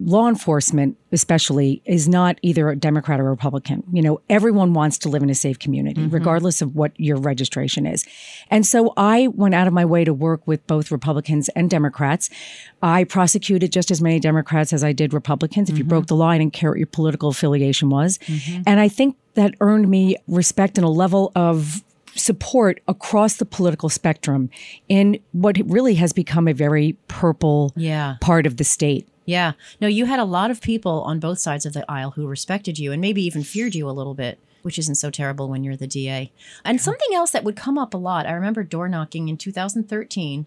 law 0.00 0.28
enforcement, 0.28 0.96
especially, 1.12 1.80
is 1.84 2.08
not 2.08 2.38
either 2.42 2.68
a 2.68 2.76
Democrat 2.76 3.20
or 3.20 3.26
a 3.28 3.30
Republican. 3.30 3.82
You 3.92 4.02
know, 4.02 4.20
everyone 4.28 4.74
wants 4.74 4.98
to 4.98 5.08
live 5.08 5.22
in 5.22 5.30
a 5.30 5.34
safe 5.34 5.58
community, 5.58 6.00
Mm-hmm. 6.02 6.14
regardless 6.14 6.60
of 6.62 6.74
what 6.74 6.92
your 6.98 7.16
registration 7.16 7.86
is. 7.86 8.04
And 8.50 8.66
so 8.66 8.92
I 8.96 9.28
went 9.28 9.54
out 9.54 9.66
of 9.68 9.72
my 9.72 9.84
way 9.84 10.04
to 10.04 10.12
work 10.12 10.46
with 10.46 10.66
both 10.66 10.90
Republicans 10.90 11.48
and 11.50 11.70
Democrats. 11.70 12.30
I 12.82 13.04
prosecuted 13.04 13.70
just 13.72 13.90
as 13.90 14.00
many 14.02 14.18
Democrats 14.20 14.72
as 14.72 14.82
I 14.82 14.92
did 14.92 15.12
Republicans. 15.14 15.70
If 15.70 15.78
you 15.78 15.84
broke 15.84 16.06
the 16.06 16.16
law, 16.16 16.28
I 16.28 16.38
didn't 16.38 16.52
care 16.54 16.70
what 16.70 16.78
your 16.78 16.86
political 16.88 17.28
affiliation 17.28 17.88
was. 17.90 18.18
And 18.66 18.80
I 18.80 18.88
think 18.88 19.16
that 19.34 19.54
earned 19.60 19.88
me 19.88 20.16
respect 20.26 20.78
and 20.78 20.84
a 20.84 20.88
level 20.90 21.30
of 21.36 21.82
support 22.16 22.80
across 22.86 23.36
the 23.36 23.44
political 23.44 23.88
spectrum 23.88 24.48
in 24.88 25.18
what 25.32 25.56
really 25.66 25.94
has 25.96 26.12
become 26.12 26.46
a 26.46 26.52
very 26.52 26.96
purple 27.08 27.72
Yeah. 27.76 28.16
part 28.20 28.46
of 28.46 28.56
the 28.56 28.64
state. 28.64 29.08
Yeah. 29.24 29.52
No, 29.80 29.88
you 29.88 30.06
had 30.06 30.18
a 30.18 30.24
lot 30.24 30.50
of 30.50 30.60
people 30.60 31.02
on 31.02 31.20
both 31.20 31.38
sides 31.38 31.64
of 31.64 31.72
the 31.72 31.90
aisle 31.90 32.12
who 32.12 32.26
respected 32.26 32.78
you 32.78 32.92
and 32.92 33.00
maybe 33.00 33.22
even 33.22 33.42
feared 33.42 33.74
you 33.74 33.88
a 33.88 33.92
little 33.92 34.14
bit, 34.14 34.38
which 34.62 34.78
isn't 34.78 34.96
so 34.96 35.10
terrible 35.10 35.48
when 35.48 35.64
you're 35.64 35.76
the 35.76 35.86
DA. 35.86 36.32
And 36.64 36.80
something 36.80 37.14
else 37.14 37.30
that 37.30 37.44
would 37.44 37.56
come 37.56 37.78
up 37.78 37.94
a 37.94 37.98
lot. 37.98 38.26
I 38.26 38.32
remember 38.32 38.62
door 38.62 38.88
knocking 38.88 39.28
in 39.28 39.36
2013 39.36 40.46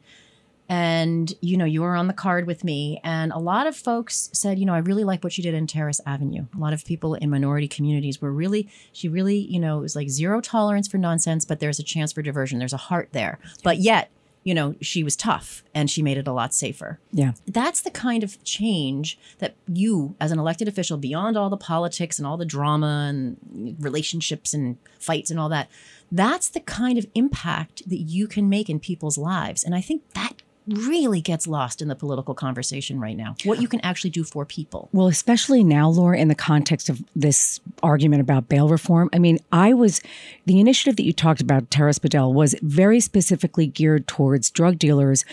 and 0.69 1.33
you 1.39 1.55
know 1.55 1.65
you 1.65 1.81
were 1.81 1.95
on 1.95 2.07
the 2.07 2.13
card 2.13 2.45
with 2.45 2.63
me 2.63 2.99
and 3.03 3.31
a 3.31 3.37
lot 3.37 3.67
of 3.67 3.75
folks 3.75 4.29
said 4.33 4.59
you 4.59 4.65
know 4.65 4.73
i 4.73 4.79
really 4.79 5.03
like 5.03 5.23
what 5.23 5.37
you 5.37 5.43
did 5.43 5.53
in 5.53 5.65
terrace 5.65 6.01
avenue 6.05 6.45
a 6.55 6.59
lot 6.59 6.73
of 6.73 6.83
people 6.83 7.13
in 7.15 7.29
minority 7.29 7.67
communities 7.67 8.21
were 8.21 8.31
really 8.31 8.67
she 8.91 9.07
really 9.07 9.37
you 9.37 9.59
know 9.59 9.77
it 9.77 9.81
was 9.81 9.95
like 9.95 10.09
zero 10.09 10.41
tolerance 10.41 10.87
for 10.87 10.97
nonsense 10.97 11.45
but 11.45 11.59
there's 11.59 11.79
a 11.79 11.83
chance 11.83 12.11
for 12.11 12.21
diversion 12.21 12.59
there's 12.59 12.73
a 12.73 12.77
heart 12.77 13.09
there 13.13 13.39
but 13.63 13.77
yet 13.77 14.09
you 14.43 14.53
know 14.53 14.75
she 14.81 15.03
was 15.03 15.15
tough 15.15 15.63
and 15.73 15.89
she 15.89 16.01
made 16.01 16.17
it 16.17 16.27
a 16.27 16.31
lot 16.31 16.53
safer 16.53 16.99
Yeah. 17.11 17.33
that's 17.45 17.81
the 17.81 17.91
kind 17.91 18.23
of 18.23 18.41
change 18.43 19.17
that 19.39 19.55
you, 19.67 20.15
as 20.19 20.31
an 20.31 20.39
elected 20.39 20.67
official, 20.67 20.97
beyond 20.97 21.35
all 21.37 21.49
the 21.49 21.57
politics 21.57 22.17
and 22.17 22.25
all 22.27 22.37
the 22.37 22.45
drama 22.45 23.07
and 23.09 23.75
relationships 23.79 24.53
and 24.53 24.77
fights 24.99 25.29
and 25.31 25.39
all 25.39 25.49
that, 25.49 25.69
that's 26.11 26.49
the 26.49 26.59
kind 26.61 26.97
of 26.97 27.05
impact 27.15 27.87
that 27.89 27.97
you 27.97 28.27
can 28.27 28.47
make 28.49 28.69
in 28.69 28.79
people's 28.79 29.17
lives. 29.17 29.63
And 29.63 29.75
I 29.75 29.81
think 29.81 30.01
that 30.13 30.33
really 30.67 31.21
gets 31.21 31.47
lost 31.47 31.81
in 31.81 31.87
the 31.87 31.95
political 31.95 32.33
conversation 32.33 32.99
right 32.99 33.15
now. 33.15 33.35
What 33.43 33.61
you 33.61 33.67
can 33.67 33.79
actually 33.81 34.09
do 34.09 34.23
for 34.23 34.45
people. 34.45 34.89
Well, 34.91 35.07
especially 35.07 35.63
now, 35.63 35.89
Laura, 35.89 36.17
in 36.17 36.27
the 36.27 36.35
context 36.35 36.89
of 36.89 37.01
this 37.15 37.59
argument 37.83 38.21
about 38.21 38.49
bail 38.49 38.67
reform. 38.67 39.09
I 39.13 39.19
mean, 39.19 39.39
I 39.51 39.73
was 39.73 40.01
the 40.45 40.59
initiative 40.59 40.95
that 40.97 41.03
you 41.03 41.13
talked 41.13 41.41
about, 41.41 41.69
Terrace 41.71 41.99
Bedell, 41.99 42.33
was 42.33 42.55
very 42.61 42.99
specifically 42.99 43.67
geared 43.67 44.07
towards 44.07 44.49
drug 44.49 44.77
dealers 44.79 45.25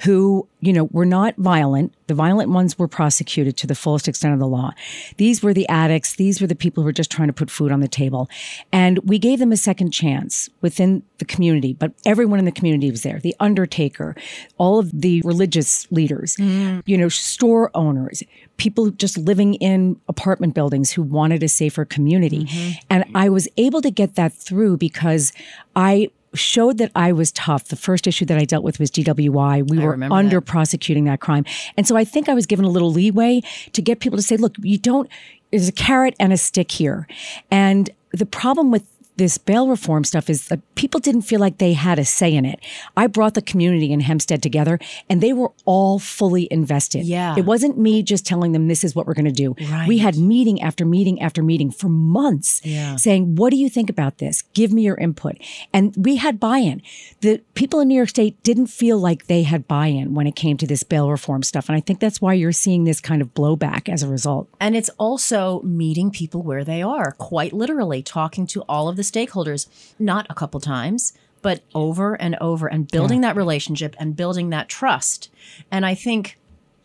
who, 0.00 0.48
you 0.60 0.72
know, 0.72 0.84
were 0.92 1.06
not 1.06 1.34
violent. 1.36 1.94
The 2.06 2.14
violent 2.14 2.50
ones 2.50 2.78
were 2.78 2.88
prosecuted 2.88 3.56
to 3.58 3.66
the 3.66 3.74
fullest 3.74 4.08
extent 4.08 4.34
of 4.34 4.40
the 4.40 4.46
law. 4.46 4.72
These 5.16 5.42
were 5.42 5.54
the 5.54 5.68
addicts. 5.68 6.16
These 6.16 6.40
were 6.40 6.46
the 6.46 6.54
people 6.54 6.82
who 6.82 6.86
were 6.86 6.92
just 6.92 7.10
trying 7.10 7.28
to 7.28 7.32
put 7.32 7.50
food 7.50 7.72
on 7.72 7.80
the 7.80 7.88
table. 7.88 8.28
And 8.72 8.98
we 8.98 9.18
gave 9.18 9.38
them 9.38 9.52
a 9.52 9.56
second 9.56 9.92
chance 9.92 10.50
within 10.60 11.02
the 11.18 11.24
community, 11.24 11.72
but 11.72 11.92
everyone 12.04 12.38
in 12.38 12.44
the 12.44 12.52
community 12.52 12.90
was 12.90 13.02
there. 13.02 13.20
The 13.20 13.34
undertaker, 13.40 14.14
all 14.58 14.78
of 14.78 15.00
the 15.00 15.22
religious 15.22 15.90
leaders, 15.90 16.36
mm. 16.36 16.82
you 16.84 16.98
know, 16.98 17.08
store 17.08 17.70
owners, 17.74 18.22
people 18.56 18.90
just 18.90 19.16
living 19.16 19.54
in 19.54 19.98
apartment 20.08 20.54
buildings 20.54 20.92
who 20.92 21.02
wanted 21.02 21.42
a 21.42 21.48
safer 21.48 21.84
community. 21.84 22.44
Mm-hmm. 22.44 22.70
And 22.90 23.04
I 23.14 23.28
was 23.28 23.48
able 23.56 23.80
to 23.82 23.90
get 23.90 24.16
that 24.16 24.32
through 24.32 24.76
because 24.76 25.32
I 25.74 26.10
showed 26.34 26.78
that 26.78 26.92
I 26.94 27.12
was 27.12 27.32
tough. 27.32 27.66
The 27.66 27.76
first 27.76 28.06
issue 28.06 28.24
that 28.26 28.38
I 28.38 28.44
dealt 28.44 28.64
with 28.64 28.78
was 28.78 28.90
DWI. 28.90 29.68
We 29.68 29.78
were 29.78 30.02
under 30.12 30.40
that. 30.40 30.46
prosecuting 30.46 31.04
that 31.04 31.20
crime. 31.20 31.44
And 31.76 31.86
so 31.86 31.96
I 31.96 32.04
think 32.04 32.28
I 32.28 32.34
was 32.34 32.46
given 32.46 32.64
a 32.64 32.68
little 32.68 32.92
leeway 32.92 33.42
to 33.72 33.82
get 33.82 34.00
people 34.00 34.16
to 34.16 34.22
say, 34.22 34.36
look, 34.36 34.54
you 34.58 34.78
don't, 34.78 35.08
there's 35.50 35.68
a 35.68 35.72
carrot 35.72 36.14
and 36.20 36.32
a 36.32 36.36
stick 36.36 36.70
here. 36.70 37.06
And 37.50 37.90
the 38.12 38.26
problem 38.26 38.70
with 38.70 38.84
this 39.20 39.36
bail 39.36 39.68
reform 39.68 40.02
stuff 40.02 40.30
is 40.30 40.48
that 40.48 40.60
people 40.76 40.98
didn't 40.98 41.22
feel 41.22 41.40
like 41.40 41.58
they 41.58 41.74
had 41.74 41.98
a 41.98 42.04
say 42.06 42.34
in 42.34 42.46
it. 42.46 42.58
I 42.96 43.06
brought 43.06 43.34
the 43.34 43.42
community 43.42 43.92
in 43.92 44.00
Hempstead 44.00 44.42
together 44.42 44.78
and 45.10 45.20
they 45.20 45.34
were 45.34 45.52
all 45.66 45.98
fully 45.98 46.48
invested. 46.50 47.04
Yeah. 47.04 47.34
It 47.36 47.44
wasn't 47.44 47.76
me 47.78 48.02
just 48.02 48.24
telling 48.26 48.52
them 48.52 48.66
this 48.66 48.82
is 48.82 48.94
what 48.94 49.06
we're 49.06 49.12
going 49.14 49.26
to 49.26 49.30
do. 49.30 49.54
Right. 49.70 49.86
We 49.86 49.98
had 49.98 50.16
meeting 50.16 50.62
after 50.62 50.86
meeting 50.86 51.20
after 51.20 51.42
meeting 51.42 51.70
for 51.70 51.90
months 51.90 52.62
Yeah. 52.64 52.96
saying, 52.96 53.36
what 53.36 53.50
do 53.50 53.56
you 53.58 53.68
think 53.68 53.90
about 53.90 54.16
this? 54.18 54.40
Give 54.54 54.72
me 54.72 54.82
your 54.82 54.96
input. 54.96 55.36
And 55.74 55.94
we 55.98 56.16
had 56.16 56.40
buy-in. 56.40 56.80
The 57.20 57.42
people 57.52 57.80
in 57.80 57.88
New 57.88 57.94
York 57.96 58.08
State 58.08 58.42
didn't 58.42 58.68
feel 58.68 58.98
like 58.98 59.26
they 59.26 59.42
had 59.42 59.68
buy-in 59.68 60.14
when 60.14 60.26
it 60.26 60.34
came 60.34 60.56
to 60.56 60.66
this 60.66 60.82
bail 60.82 61.10
reform 61.10 61.42
stuff. 61.42 61.68
And 61.68 61.76
I 61.76 61.80
think 61.80 62.00
that's 62.00 62.22
why 62.22 62.32
you're 62.32 62.52
seeing 62.52 62.84
this 62.84 63.02
kind 63.02 63.20
of 63.20 63.34
blowback 63.34 63.90
as 63.90 64.02
a 64.02 64.08
result. 64.08 64.48
And 64.58 64.74
it's 64.74 64.88
also 64.98 65.60
meeting 65.60 66.10
people 66.10 66.42
where 66.42 66.64
they 66.64 66.80
are, 66.80 67.12
quite 67.18 67.52
literally 67.52 68.02
talking 68.02 68.46
to 68.46 68.62
all 68.62 68.88
of 68.88 68.96
the 68.96 69.04
stakeholders, 69.10 69.66
not 69.98 70.26
a 70.30 70.34
couple 70.34 70.60
times, 70.60 71.12
but 71.42 71.62
over 71.74 72.14
and 72.14 72.36
over 72.40 72.66
and 72.66 72.90
building 72.90 73.22
that 73.22 73.36
relationship 73.36 73.96
and 73.98 74.16
building 74.16 74.50
that 74.50 74.68
trust. 74.68 75.30
And 75.70 75.86
I 75.86 75.94
think 75.94 76.38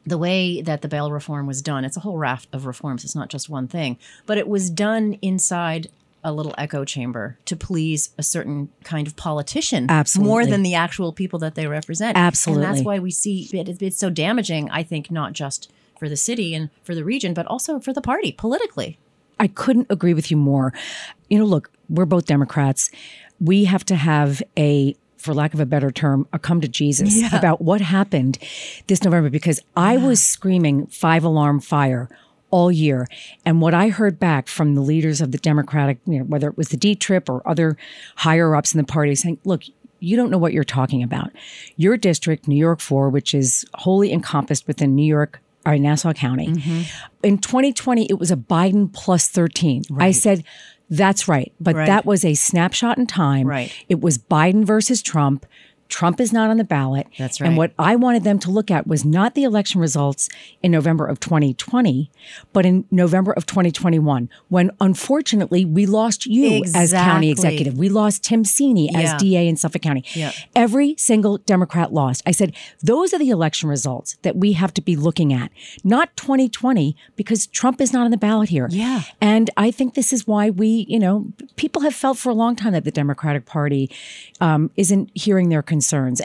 the 0.05 0.17
way 0.17 0.61
that 0.61 0.81
the 0.81 0.87
bail 0.87 1.11
reform 1.11 1.47
was 1.47 1.61
done, 1.61 1.83
it's 1.83 1.97
a 1.97 2.01
whole 2.01 2.17
raft 2.17 2.47
of 2.53 2.65
reforms, 2.65 3.03
it's 3.03 3.15
not 3.15 3.29
just 3.29 3.49
one 3.49 3.67
thing, 3.67 3.97
but 4.25 4.37
it 4.37 4.47
was 4.47 4.69
done 4.69 5.17
inside 5.21 5.89
a 6.23 6.31
little 6.31 6.55
echo 6.57 6.83
chamber 6.83 7.37
to 7.45 7.55
please 7.55 8.09
a 8.17 8.23
certain 8.23 8.69
kind 8.83 9.05
of 9.05 9.15
politician 9.15 9.85
Absolutely. 9.89 10.27
more 10.27 10.45
than 10.45 10.63
the 10.63 10.73
actual 10.73 11.13
people 11.13 11.37
that 11.39 11.53
they 11.53 11.67
represent. 11.67 12.17
Absolutely. 12.17 12.65
And 12.65 12.73
that's 12.73 12.83
why 12.83 12.97
we 12.97 13.11
see 13.11 13.47
it, 13.53 13.81
it's 13.81 13.99
so 13.99 14.09
damaging, 14.09 14.69
I 14.71 14.81
think, 14.81 15.11
not 15.11 15.33
just 15.33 15.71
for 15.99 16.09
the 16.09 16.17
city 16.17 16.55
and 16.55 16.71
for 16.83 16.95
the 16.95 17.03
region, 17.03 17.33
but 17.35 17.45
also 17.45 17.79
for 17.79 17.93
the 17.93 18.01
party 18.01 18.31
politically. 18.31 18.97
I 19.39 19.47
couldn't 19.47 19.87
agree 19.89 20.13
with 20.13 20.31
you 20.31 20.37
more. 20.37 20.73
You 21.29 21.37
know, 21.37 21.45
look, 21.45 21.69
we're 21.89 22.05
both 22.05 22.25
Democrats. 22.25 22.89
We 23.39 23.65
have 23.65 23.85
to 23.85 23.95
have 23.95 24.41
a, 24.57 24.95
for 25.17 25.33
lack 25.33 25.53
of 25.53 25.59
a 25.59 25.65
better 25.65 25.91
term, 25.91 26.27
a 26.33 26.39
come 26.39 26.61
to 26.61 26.67
Jesus 26.67 27.21
about 27.33 27.61
what 27.61 27.81
happened 27.81 28.37
this 28.87 29.03
November 29.03 29.29
because 29.29 29.59
I 29.75 29.97
was 29.97 30.21
screaming 30.21 30.87
five 30.87 31.23
alarm 31.23 31.59
fire 31.59 32.09
all 32.51 32.71
year. 32.71 33.07
And 33.45 33.59
what 33.59 33.73
I 33.73 33.89
heard 33.89 34.19
back 34.19 34.47
from 34.47 34.75
the 34.75 34.81
leaders 34.81 35.19
of 35.19 35.31
the 35.31 35.37
Democratic, 35.37 35.97
you 36.05 36.19
know, 36.19 36.25
whether 36.25 36.47
it 36.47 36.57
was 36.57 36.69
the 36.69 36.77
D 36.77 36.95
trip 36.95 37.29
or 37.29 37.47
other 37.47 37.77
higher 38.15 38.55
ups 38.55 38.73
in 38.73 38.77
the 38.77 38.85
party 38.85 39.15
saying, 39.15 39.39
look, 39.43 39.63
you 39.99 40.15
don't 40.15 40.29
know 40.29 40.37
what 40.37 40.53
you're 40.53 40.63
talking 40.63 41.03
about. 41.03 41.31
Your 41.77 41.97
district, 41.97 42.47
New 42.47 42.55
York 42.55 42.79
4, 42.79 43.09
which 43.09 43.33
is 43.33 43.65
wholly 43.73 44.13
encompassed 44.13 44.67
within 44.67 44.95
New 44.95 45.05
York, 45.05 45.41
or 45.65 45.77
Nassau 45.77 46.13
County, 46.13 46.47
mm-hmm. 46.47 46.81
in 47.23 47.39
2020, 47.39 48.05
it 48.05 48.19
was 48.19 48.29
a 48.29 48.37
Biden 48.37 48.93
plus 48.93 49.27
13. 49.27 49.83
I 49.97 50.11
said, 50.11 50.43
that's 50.89 51.27
right. 51.27 51.51
But 51.59 51.75
Right. 51.75 51.85
that 51.87 52.05
was 52.05 52.23
a 52.23 52.33
snapshot 52.35 52.97
in 52.97 53.07
time. 53.07 53.47
Right. 53.47 53.71
It 53.89 54.01
was 54.01 54.17
Biden 54.17 54.63
versus 54.65 55.01
Trump. 55.01 55.45
Trump 55.87 56.19
is 56.19 56.33
not 56.33 56.49
on 56.49 56.57
the 56.57 56.63
ballot. 56.63 57.07
That's 57.17 57.39
right. 57.39 57.47
And 57.47 57.57
what 57.57 57.73
I 57.77 57.95
wanted 57.95 58.23
them 58.23 58.39
to 58.39 58.51
look 58.51 58.71
at 58.71 58.87
was 58.87 59.05
not 59.05 59.35
the 59.35 59.43
election 59.43 59.79
results 59.79 60.29
in 60.63 60.71
November 60.71 61.05
of 61.05 61.19
2020, 61.19 62.09
but 62.53 62.65
in 62.65 62.85
November 62.89 63.31
of 63.33 63.45
2021, 63.45 64.29
when 64.49 64.71
unfortunately 64.81 65.63
we 65.63 65.85
lost 65.85 66.25
you 66.25 66.63
as 66.75 66.91
county 66.91 67.29
executive. 67.29 67.77
We 67.77 67.89
lost 67.89 68.23
Tim 68.23 68.43
Sini 68.43 68.93
as 68.95 69.13
DA 69.21 69.47
in 69.47 69.57
Suffolk 69.57 69.83
County. 69.83 70.03
Yeah. 70.13 70.31
Every 70.55 70.95
single 70.97 71.37
Democrat 71.37 71.93
lost. 71.93 72.23
I 72.25 72.31
said, 72.31 72.55
those 72.81 73.13
are 73.13 73.19
the 73.19 73.29
election 73.29 73.69
results 73.69 74.17
that 74.23 74.35
we 74.35 74.53
have 74.53 74.73
to 74.73 74.81
be 74.81 74.95
looking 74.95 75.33
at, 75.33 75.51
not 75.83 76.15
2020, 76.17 76.95
because 77.15 77.47
Trump 77.47 77.79
is 77.79 77.93
not 77.93 78.05
on 78.05 78.11
the 78.11 78.17
ballot 78.17 78.49
here. 78.49 78.67
Yeah. 78.71 79.03
And 79.21 79.49
I 79.55 79.71
think 79.71 79.93
this 79.93 80.11
is 80.11 80.25
why 80.25 80.49
we, 80.49 80.85
you 80.89 80.99
know, 80.99 81.27
people 81.55 81.83
have 81.83 81.93
felt 81.93 82.17
for 82.17 82.29
a 82.29 82.33
long 82.33 82.55
time 82.55 82.73
that 82.73 82.85
the 82.85 82.91
Democratic 82.91 83.45
Party 83.45 83.91
um, 84.41 84.71
isn't 84.75 85.11
hearing 85.13 85.49
their 85.49 85.61
concerns. 85.61 85.74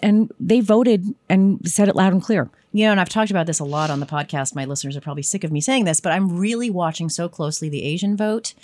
And 0.02 0.32
they 0.38 0.60
voted 0.60 1.14
and 1.28 1.60
said 1.68 1.88
it 1.88 1.96
loud 1.96 2.12
and 2.12 2.22
clear. 2.22 2.50
You 2.72 2.86
know, 2.86 2.92
and 2.92 3.00
I've 3.00 3.08
talked 3.08 3.32
about 3.32 3.46
this 3.46 3.58
a 3.58 3.64
lot 3.64 3.90
on 3.90 3.98
the 3.98 4.06
podcast. 4.06 4.54
My 4.54 4.64
listeners 4.64 4.96
are 4.96 5.00
probably 5.00 5.24
sick 5.24 5.42
of 5.42 5.50
me 5.50 5.60
saying 5.60 5.84
this, 5.84 6.00
but 6.00 6.12
I'm 6.12 6.38
really 6.38 6.70
watching 6.70 7.08
so 7.08 7.28
closely 7.28 7.68
the 7.68 7.82
Asian 7.82 8.16
vote 8.16 8.54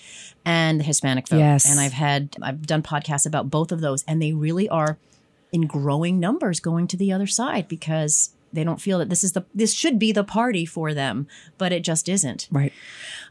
and 0.44 0.78
the 0.78 0.84
Hispanic 0.84 1.26
vote. 1.28 1.38
Yes. 1.38 1.68
And 1.68 1.80
I've 1.80 1.92
had, 1.92 2.36
I've 2.40 2.66
done 2.66 2.82
podcasts 2.82 3.26
about 3.26 3.50
both 3.50 3.72
of 3.72 3.80
those, 3.80 4.04
and 4.04 4.22
they 4.22 4.32
really 4.32 4.68
are 4.68 4.96
in 5.52 5.62
growing 5.62 6.20
numbers 6.20 6.60
going 6.60 6.86
to 6.88 6.96
the 6.96 7.12
other 7.12 7.26
side 7.26 7.66
because 7.66 8.30
they 8.52 8.62
don't 8.62 8.80
feel 8.80 8.98
that 9.00 9.10
this 9.10 9.24
is 9.24 9.32
the, 9.32 9.44
this 9.54 9.74
should 9.74 9.98
be 9.98 10.12
the 10.12 10.24
party 10.24 10.64
for 10.64 10.94
them, 10.94 11.26
but 11.58 11.72
it 11.72 11.82
just 11.82 12.08
isn't. 12.08 12.48
Right. 12.50 12.72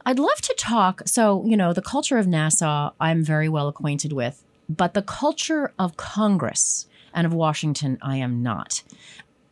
I'd 0.05 0.19
love 0.19 0.41
to 0.41 0.53
talk. 0.57 1.03
So, 1.05 1.45
you 1.45 1.55
know, 1.55 1.73
the 1.73 1.81
culture 1.81 2.17
of 2.17 2.27
Nassau, 2.27 2.91
I'm 2.99 3.23
very 3.23 3.47
well 3.47 3.67
acquainted 3.67 4.11
with, 4.11 4.43
but 4.67 4.93
the 4.93 5.01
culture 5.01 5.73
of 5.79 5.97
Congress 5.97 6.87
and 7.15 7.25
of 7.25 7.33
Washington, 7.33 7.97
I 8.01 8.17
am 8.17 8.43
not. 8.43 8.83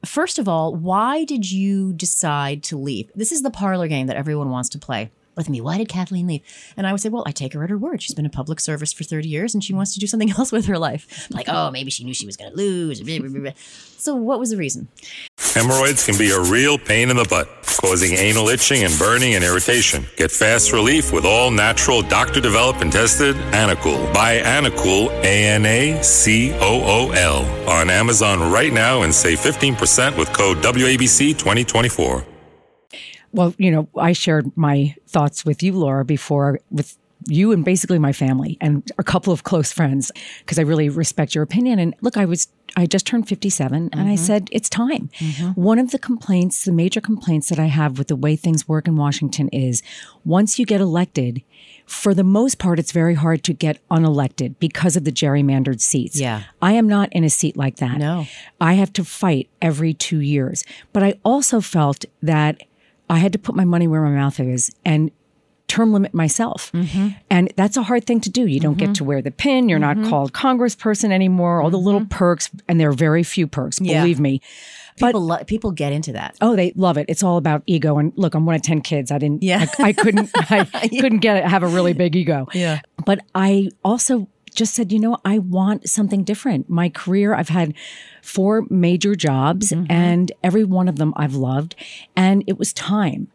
First 0.05 0.37
of 0.37 0.47
all, 0.47 0.75
why 0.75 1.23
did 1.23 1.49
you 1.49 1.93
decide 1.93 2.61
to 2.63 2.77
leave? 2.77 3.09
This 3.15 3.31
is 3.31 3.41
the 3.41 3.49
parlor 3.49 3.87
game 3.87 4.07
that 4.07 4.17
everyone 4.17 4.49
wants 4.49 4.69
to 4.69 4.77
play 4.77 5.11
with 5.35 5.49
me. 5.49 5.61
Why 5.61 5.77
did 5.77 5.89
Kathleen 5.89 6.27
leave? 6.27 6.41
And 6.77 6.87
I 6.87 6.91
would 6.91 7.01
say, 7.01 7.09
well, 7.09 7.23
I 7.25 7.31
take 7.31 7.53
her 7.53 7.63
at 7.63 7.69
her 7.69 7.77
word. 7.77 8.01
She's 8.01 8.15
been 8.15 8.25
in 8.25 8.31
public 8.31 8.59
service 8.59 8.93
for 8.93 9.03
30 9.03 9.27
years 9.27 9.53
and 9.53 9.63
she 9.63 9.73
wants 9.73 9.93
to 9.93 9.99
do 9.99 10.07
something 10.07 10.31
else 10.37 10.51
with 10.51 10.65
her 10.65 10.77
life. 10.77 11.27
Like, 11.31 11.47
oh, 11.49 11.71
maybe 11.71 11.91
she 11.91 12.03
knew 12.03 12.13
she 12.13 12.25
was 12.25 12.37
going 12.37 12.51
to 12.51 12.57
lose. 12.57 13.01
So, 13.97 14.15
what 14.15 14.39
was 14.39 14.49
the 14.49 14.57
reason? 14.57 14.89
Hemorrhoids 15.53 16.05
can 16.05 16.17
be 16.17 16.31
a 16.31 16.39
real 16.41 16.77
pain 16.77 17.09
in 17.09 17.15
the 17.15 17.23
butt, 17.23 17.47
causing 17.79 18.17
anal 18.17 18.49
itching 18.49 18.83
and 18.83 18.97
burning 18.99 19.35
and 19.35 19.43
irritation. 19.43 20.05
Get 20.17 20.31
fast 20.31 20.73
relief 20.73 21.13
with 21.13 21.25
all 21.25 21.51
natural, 21.51 22.01
doctor 22.01 22.41
developed 22.41 22.81
and 22.81 22.91
tested 22.91 23.35
Anacool. 23.53 24.13
Buy 24.13 24.39
Anacool, 24.39 25.09
A 25.23 25.45
N 25.45 25.65
A 25.65 26.01
C 26.03 26.51
O 26.53 26.59
O 26.59 27.11
L, 27.11 27.69
on 27.69 27.89
Amazon 27.89 28.51
right 28.51 28.73
now 28.73 29.03
and 29.03 29.13
save 29.13 29.39
15% 29.39 30.17
with 30.17 30.33
code 30.33 30.57
WABC 30.57 31.37
2024. 31.37 32.32
Well, 33.33 33.53
you 33.57 33.71
know, 33.71 33.89
I 33.97 34.13
shared 34.13 34.55
my 34.55 34.95
thoughts 35.07 35.43
with 35.43 35.61
you, 35.61 35.73
Laura, 35.73 36.05
before 36.05 36.59
with 36.71 36.97
you 37.27 37.51
and 37.51 37.63
basically 37.63 37.99
my 37.99 38.11
family 38.11 38.57
and 38.59 38.89
a 38.97 39.03
couple 39.03 39.31
of 39.31 39.43
close 39.43 39.71
friends 39.71 40.11
because 40.39 40.59
I 40.59 40.63
really 40.63 40.89
respect 40.89 41.35
your 41.35 41.43
opinion. 41.43 41.79
And 41.79 41.95
look, 42.01 42.17
I 42.17 42.25
was 42.25 42.47
I 42.75 42.85
just 42.87 43.05
turned 43.05 43.27
57 43.27 43.89
and 43.91 44.01
I 44.01 44.03
mm-hmm. 44.03 44.15
said 44.15 44.49
it's 44.51 44.67
time. 44.67 45.09
Mm-hmm. 45.19 45.61
One 45.61 45.77
of 45.77 45.91
the 45.91 45.99
complaints, 45.99 46.65
the 46.65 46.71
major 46.71 47.01
complaints 47.01 47.49
that 47.49 47.59
I 47.59 47.67
have 47.67 47.97
with 47.97 48.07
the 48.07 48.15
way 48.15 48.35
things 48.35 48.67
work 48.67 48.87
in 48.87 48.95
Washington 48.95 49.47
is 49.49 49.83
once 50.25 50.57
you 50.57 50.65
get 50.65 50.81
elected, 50.81 51.43
for 51.85 52.13
the 52.13 52.23
most 52.23 52.57
part, 52.59 52.79
it's 52.79 52.91
very 52.91 53.13
hard 53.13 53.43
to 53.43 53.53
get 53.53 53.77
unelected 53.89 54.55
because 54.59 54.95
of 54.95 55.03
the 55.03 55.11
gerrymandered 55.11 55.81
seats. 55.81 56.19
Yeah. 56.19 56.43
I 56.61 56.73
am 56.73 56.87
not 56.87 57.11
in 57.11 57.23
a 57.23 57.29
seat 57.29 57.57
like 57.57 57.75
that. 57.75 57.97
No. 57.97 58.25
I 58.59 58.73
have 58.73 58.91
to 58.93 59.03
fight 59.03 59.49
every 59.61 59.93
two 59.93 60.19
years. 60.19 60.63
But 60.93 61.03
I 61.03 61.19
also 61.23 61.61
felt 61.61 62.05
that 62.21 62.63
I 63.09 63.17
had 63.17 63.33
to 63.33 63.39
put 63.39 63.55
my 63.55 63.65
money 63.65 63.87
where 63.87 64.01
my 64.01 64.11
mouth 64.11 64.39
is 64.39 64.71
and 64.85 65.11
term 65.67 65.91
limit 65.91 66.13
myself. 66.13 66.71
Mm-hmm. 66.71 67.09
And 67.29 67.51
that's 67.55 67.77
a 67.77 67.83
hard 67.83 68.05
thing 68.05 68.21
to 68.21 68.29
do. 68.29 68.45
You 68.45 68.59
don't 68.59 68.77
get 68.77 68.85
mm-hmm. 68.85 68.93
to 68.93 69.03
wear 69.03 69.21
the 69.21 69.31
pin. 69.31 69.69
You're 69.69 69.79
not 69.79 69.97
mm-hmm. 69.97 70.09
called 70.09 70.33
congressperson 70.33 71.11
anymore. 71.11 71.61
All 71.61 71.71
the 71.71 71.79
little 71.79 72.05
perks, 72.05 72.49
and 72.67 72.79
there 72.79 72.89
are 72.89 72.93
very 72.93 73.23
few 73.23 73.47
perks, 73.47 73.81
Yeah. 73.81 74.01
believe 74.01 74.19
me. 74.19 74.41
People, 74.97 75.21
lo- 75.21 75.43
people 75.45 75.71
get 75.71 75.91
into 75.91 76.11
that. 76.13 76.37
Oh, 76.41 76.55
they 76.55 76.71
love 76.75 76.97
it. 76.97 77.07
It's 77.09 77.23
all 77.23 77.37
about 77.37 77.63
ego. 77.65 77.97
And 77.97 78.13
look, 78.15 78.35
I'm 78.35 78.45
one 78.45 78.53
of 78.53 78.61
ten 78.61 78.81
kids. 78.81 79.11
I 79.11 79.17
didn't. 79.17 79.41
Yeah. 79.41 79.65
I, 79.79 79.85
I 79.85 79.93
couldn't. 79.93 80.29
I 80.35 80.65
couldn't 80.65 81.19
get 81.19 81.37
it, 81.37 81.45
have 81.45 81.63
a 81.63 81.67
really 81.67 81.93
big 81.93 82.15
ego. 82.15 82.47
Yeah. 82.53 82.81
But 83.03 83.21
I 83.33 83.69
also 83.83 84.27
just 84.53 84.73
said, 84.75 84.91
you 84.91 84.99
know, 84.99 85.17
I 85.25 85.39
want 85.39 85.89
something 85.89 86.23
different. 86.23 86.69
My 86.69 86.89
career, 86.89 87.33
I've 87.35 87.49
had 87.49 87.73
four 88.21 88.65
major 88.69 89.15
jobs, 89.15 89.71
Mm-hmm. 89.71 89.91
and 89.91 90.31
every 90.43 90.63
one 90.63 90.87
of 90.87 90.97
them 90.97 91.13
I've 91.17 91.35
loved, 91.35 91.75
and 92.15 92.43
it 92.47 92.57
was 92.57 92.71
time. 92.73 93.27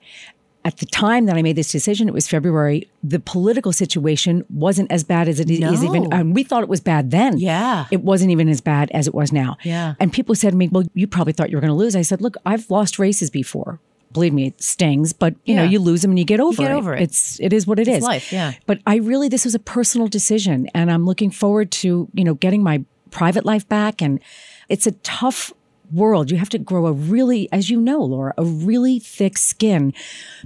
At 0.65 0.79
the 0.79 0.87
time 0.87 1.27
that 1.27 1.37
I 1.37 1.41
made 1.43 1.57
this 1.57 1.71
decision, 1.73 2.09
it 2.09 2.13
was 2.15 2.29
February. 2.29 2.91
The 3.03 3.21
political 3.21 3.73
situation 3.73 4.45
wasn't 4.51 4.91
as 4.93 5.03
bad 5.05 5.29
as 5.29 5.41
it 5.41 5.49
is 5.49 5.61
No. 5.61 5.73
even. 5.73 6.13
And 6.13 6.35
we 6.35 6.43
thought 6.43 6.63
it 6.63 6.69
was 6.69 6.81
bad 6.81 7.11
then. 7.11 7.39
Yeah. 7.39 7.87
It 7.91 8.03
wasn't 8.03 8.33
even 8.33 8.49
as 8.49 8.61
bad 8.61 8.91
as 8.91 9.07
it 9.07 9.15
was 9.15 9.33
now. 9.33 9.57
Yeah. 9.63 9.95
And 9.99 10.13
people 10.13 10.35
said 10.35 10.51
to 10.51 10.57
me, 10.57 10.69
Well, 10.69 10.85
you 10.95 11.07
probably 11.07 11.33
thought 11.33 11.49
you 11.51 11.57
were 11.57 11.61
going 11.63 11.71
to 11.71 11.75
lose. 11.77 11.97
I 11.97 12.03
said, 12.03 12.21
Look, 12.21 12.37
I've 12.45 12.69
lost 12.71 12.99
races 12.99 13.31
before. 13.31 13.81
Believe 14.13 14.33
me, 14.33 14.47
it 14.47 14.63
stings, 14.63 15.13
but 15.13 15.35
you 15.45 15.55
know, 15.55 15.65
you 15.65 15.79
lose 15.81 16.03
them 16.03 16.13
and 16.13 16.19
you 16.19 16.25
get 16.25 16.41
over 16.41 16.63
get 16.63 16.71
it. 16.71 16.75
over 16.75 16.95
it. 16.95 17.03
It's 17.03 17.39
it 17.41 17.53
is 17.53 17.67
what 17.67 17.79
it 17.79 17.89
is. 17.89 18.03
life, 18.03 18.33
yeah. 18.33 18.53
But 18.67 18.81
I 18.87 18.97
really 18.97 19.29
this 19.29 19.45
was 19.45 19.55
a 19.55 19.59
personal 19.59 20.09
decision 20.09 20.67
and 20.75 20.91
I'm 20.91 21.05
looking 21.05 21.31
forward 21.31 21.71
to, 21.73 22.09
you 22.15 22.25
know, 22.25 22.35
getting 22.35 22.63
my 22.63 22.85
private 23.11 23.45
life 23.45 23.69
back 23.69 24.01
and 24.01 24.21
it's 24.69 24.87
a 24.87 24.93
tough 24.93 25.53
world. 25.93 26.31
You 26.31 26.39
have 26.39 26.49
to 26.51 26.59
grow 26.59 26.87
a 26.87 26.93
really, 26.93 27.49
as 27.53 27.71
you 27.71 27.81
know, 27.81 28.03
Laura, 28.03 28.35
a 28.37 28.45
really 28.45 28.99
thick 28.99 29.39
skin 29.39 29.93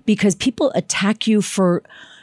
because 0.06 0.34
people 0.34 0.72
attack 0.74 1.26
you 1.26 1.42
for 1.42 1.82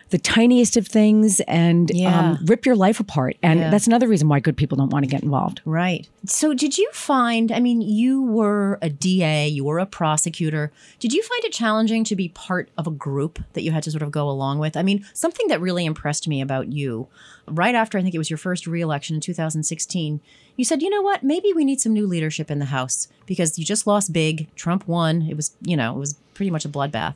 the 0.10 0.18
tiniest 0.18 0.76
of 0.76 0.88
things 0.88 1.40
and 1.42 1.92
Yeah. 1.94 2.32
um, 2.32 2.40
rip 2.46 2.66
your 2.66 2.76
life 2.76 3.00
apart. 3.00 3.38
And 3.44 3.60
Yeah. 3.60 3.70
that's 3.70 3.86
another 3.86 4.08
reason 4.08 4.28
why 4.28 4.40
good 4.40 4.58
people 4.58 4.76
don't 4.76 4.90
want 4.92 5.04
to 5.04 5.10
get 5.10 5.22
involved. 5.22 5.62
Right. 5.66 6.08
So, 6.26 6.54
did 6.54 6.78
you 6.78 6.90
find, 6.94 7.52
I 7.52 7.60
mean, 7.60 7.82
you 7.82 8.24
were 8.24 8.80
a 8.82 8.90
DA, 8.90 9.48
you 9.48 9.64
were 9.64 9.78
a 9.80 9.86
prosecutor. 9.86 10.72
Did 11.00 11.14
you 11.14 11.22
find 11.22 11.44
it 11.46 11.52
challenging 11.54 12.04
to 12.06 12.16
be 12.16 12.30
part 12.30 12.70
of 12.78 12.88
a 12.88 12.92
group 12.92 13.40
that 13.54 13.62
you 13.62 13.72
had 13.72 13.84
to 13.84 13.92
sort 13.92 14.02
of 14.02 14.12
go 14.12 14.30
along 14.30 14.58
with? 14.60 14.76
I 14.76 14.82
mean, 14.82 15.06
something 15.14 15.48
that 15.48 15.62
really 15.62 15.86
impressed 15.86 16.28
me 16.28 16.42
about 16.42 16.72
you, 16.72 17.08
right 17.48 17.76
after 17.76 17.98
I 17.98 18.02
think 18.02 18.16
it 18.16 18.20
was 18.20 18.30
your 18.30 18.38
first 18.38 18.66
reelection 18.68 19.16
in 19.16 19.22
2016, 19.22 20.20
you 20.56 20.66
said, 20.66 20.82
you 20.82 20.90
know 20.90 21.02
what, 21.02 21.24
maybe 21.24 21.54
we 21.54 21.64
need 21.64 21.80
some 21.80 21.94
new 21.94 22.06
leadership 22.08 22.50
in 22.52 22.60
the 22.60 22.66
House 22.66 23.08
because 23.26 23.58
you 23.60 23.64
just 23.64 23.86
lost 23.88 24.12
big. 24.12 24.54
Trump 24.56 24.88
won. 24.88 25.28
It 25.30 25.36
was, 25.36 25.52
you 25.62 25.78
know, 25.78 25.96
it 25.96 26.00
was 26.00 26.16
pretty 26.34 26.50
much 26.50 26.66
a 26.66 26.70
bloodbath. 26.70 27.16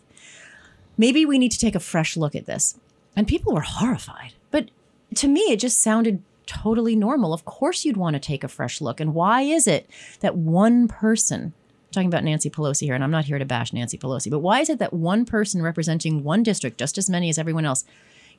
Maybe 0.98 1.26
we 1.26 1.40
need 1.40 1.52
to 1.52 1.58
take 1.60 1.76
a 1.76 1.80
fresh 1.80 2.16
look 2.16 2.36
at 2.36 2.46
this. 2.46 2.76
And 3.16 3.28
people 3.28 3.54
were 3.54 3.62
horrified. 3.62 4.34
But 4.52 4.70
to 5.16 5.28
me, 5.28 5.42
it 5.42 5.60
just 5.60 5.82
sounded 5.82 6.22
totally 6.46 6.96
normal. 6.96 7.34
Of 7.34 7.46
course, 7.46 7.86
you'd 7.86 7.98
want 7.98 8.16
to 8.16 8.20
take 8.20 8.44
a 8.44 8.48
fresh 8.48 8.82
look. 8.82 9.00
And 9.00 9.14
why 9.14 9.42
is 9.42 9.68
it 9.68 9.90
that 10.20 10.36
one 10.36 10.88
person, 10.88 11.54
talking 11.92 12.08
about 12.08 12.24
Nancy 12.24 12.50
Pelosi 12.50 12.82
here, 12.82 12.96
and 12.96 13.04
I'm 13.04 13.12
not 13.12 13.26
here 13.26 13.40
to 13.40 13.46
bash 13.46 13.74
Nancy 13.74 13.98
Pelosi, 13.98 14.30
but 14.30 14.40
why 14.40 14.60
is 14.60 14.70
it 14.70 14.80
that 14.80 14.94
one 14.94 15.26
person 15.26 15.62
representing 15.62 16.24
one 16.24 16.44
district, 16.44 16.78
just 16.78 16.98
as 16.98 17.10
many 17.10 17.30
as 17.30 17.38
everyone 17.38 17.66
else, 17.66 17.86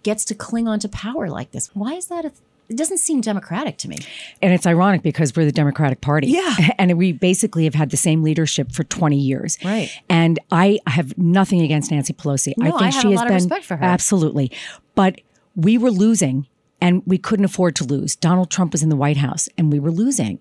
gets 0.02 0.24
to 0.26 0.34
cling 0.34 0.68
on 0.68 0.78
to 0.80 0.88
power 0.88 1.30
like 1.30 1.52
this? 1.52 1.70
Why 1.74 1.94
is 1.94 2.06
that? 2.06 2.24
A, 2.24 2.32
it 2.68 2.76
doesn't 2.76 2.98
seem 2.98 3.20
democratic 3.20 3.76
to 3.78 3.88
me. 3.88 3.98
And 4.42 4.52
it's 4.52 4.66
ironic 4.66 5.02
because 5.02 5.34
we're 5.36 5.44
the 5.44 5.52
Democratic 5.52 6.00
Party. 6.00 6.28
Yeah. 6.28 6.54
And 6.78 6.98
we 6.98 7.12
basically 7.12 7.64
have 7.64 7.74
had 7.74 7.90
the 7.90 7.96
same 7.96 8.22
leadership 8.22 8.72
for 8.72 8.84
20 8.84 9.16
years. 9.16 9.58
Right. 9.64 9.90
And 10.08 10.38
I 10.50 10.78
have 10.86 11.16
nothing 11.16 11.60
against 11.62 11.90
Nancy 11.90 12.12
Pelosi. 12.12 12.52
No, 12.58 12.76
I 12.76 12.90
have 12.90 13.04
a 13.04 13.08
lot 13.10 13.26
of 13.26 13.32
respect 13.32 13.64
for 13.64 13.76
her. 13.76 13.84
Absolutely. 13.84 14.50
But 14.94 15.20
we 15.54 15.78
were 15.78 15.90
losing 15.90 16.46
and 16.80 17.02
we 17.06 17.16
couldn't 17.16 17.44
afford 17.44 17.76
to 17.76 17.84
lose. 17.84 18.16
Donald 18.16 18.50
Trump 18.50 18.72
was 18.72 18.82
in 18.82 18.88
the 18.88 18.96
White 18.96 19.16
House 19.16 19.48
and 19.56 19.72
we 19.72 19.78
were 19.78 19.90
losing. 19.90 20.40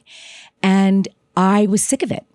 And 0.61 1.07
I 1.37 1.67
was 1.67 1.83
sick 1.83 2.03
of 2.03 2.11
it. 2.11 2.25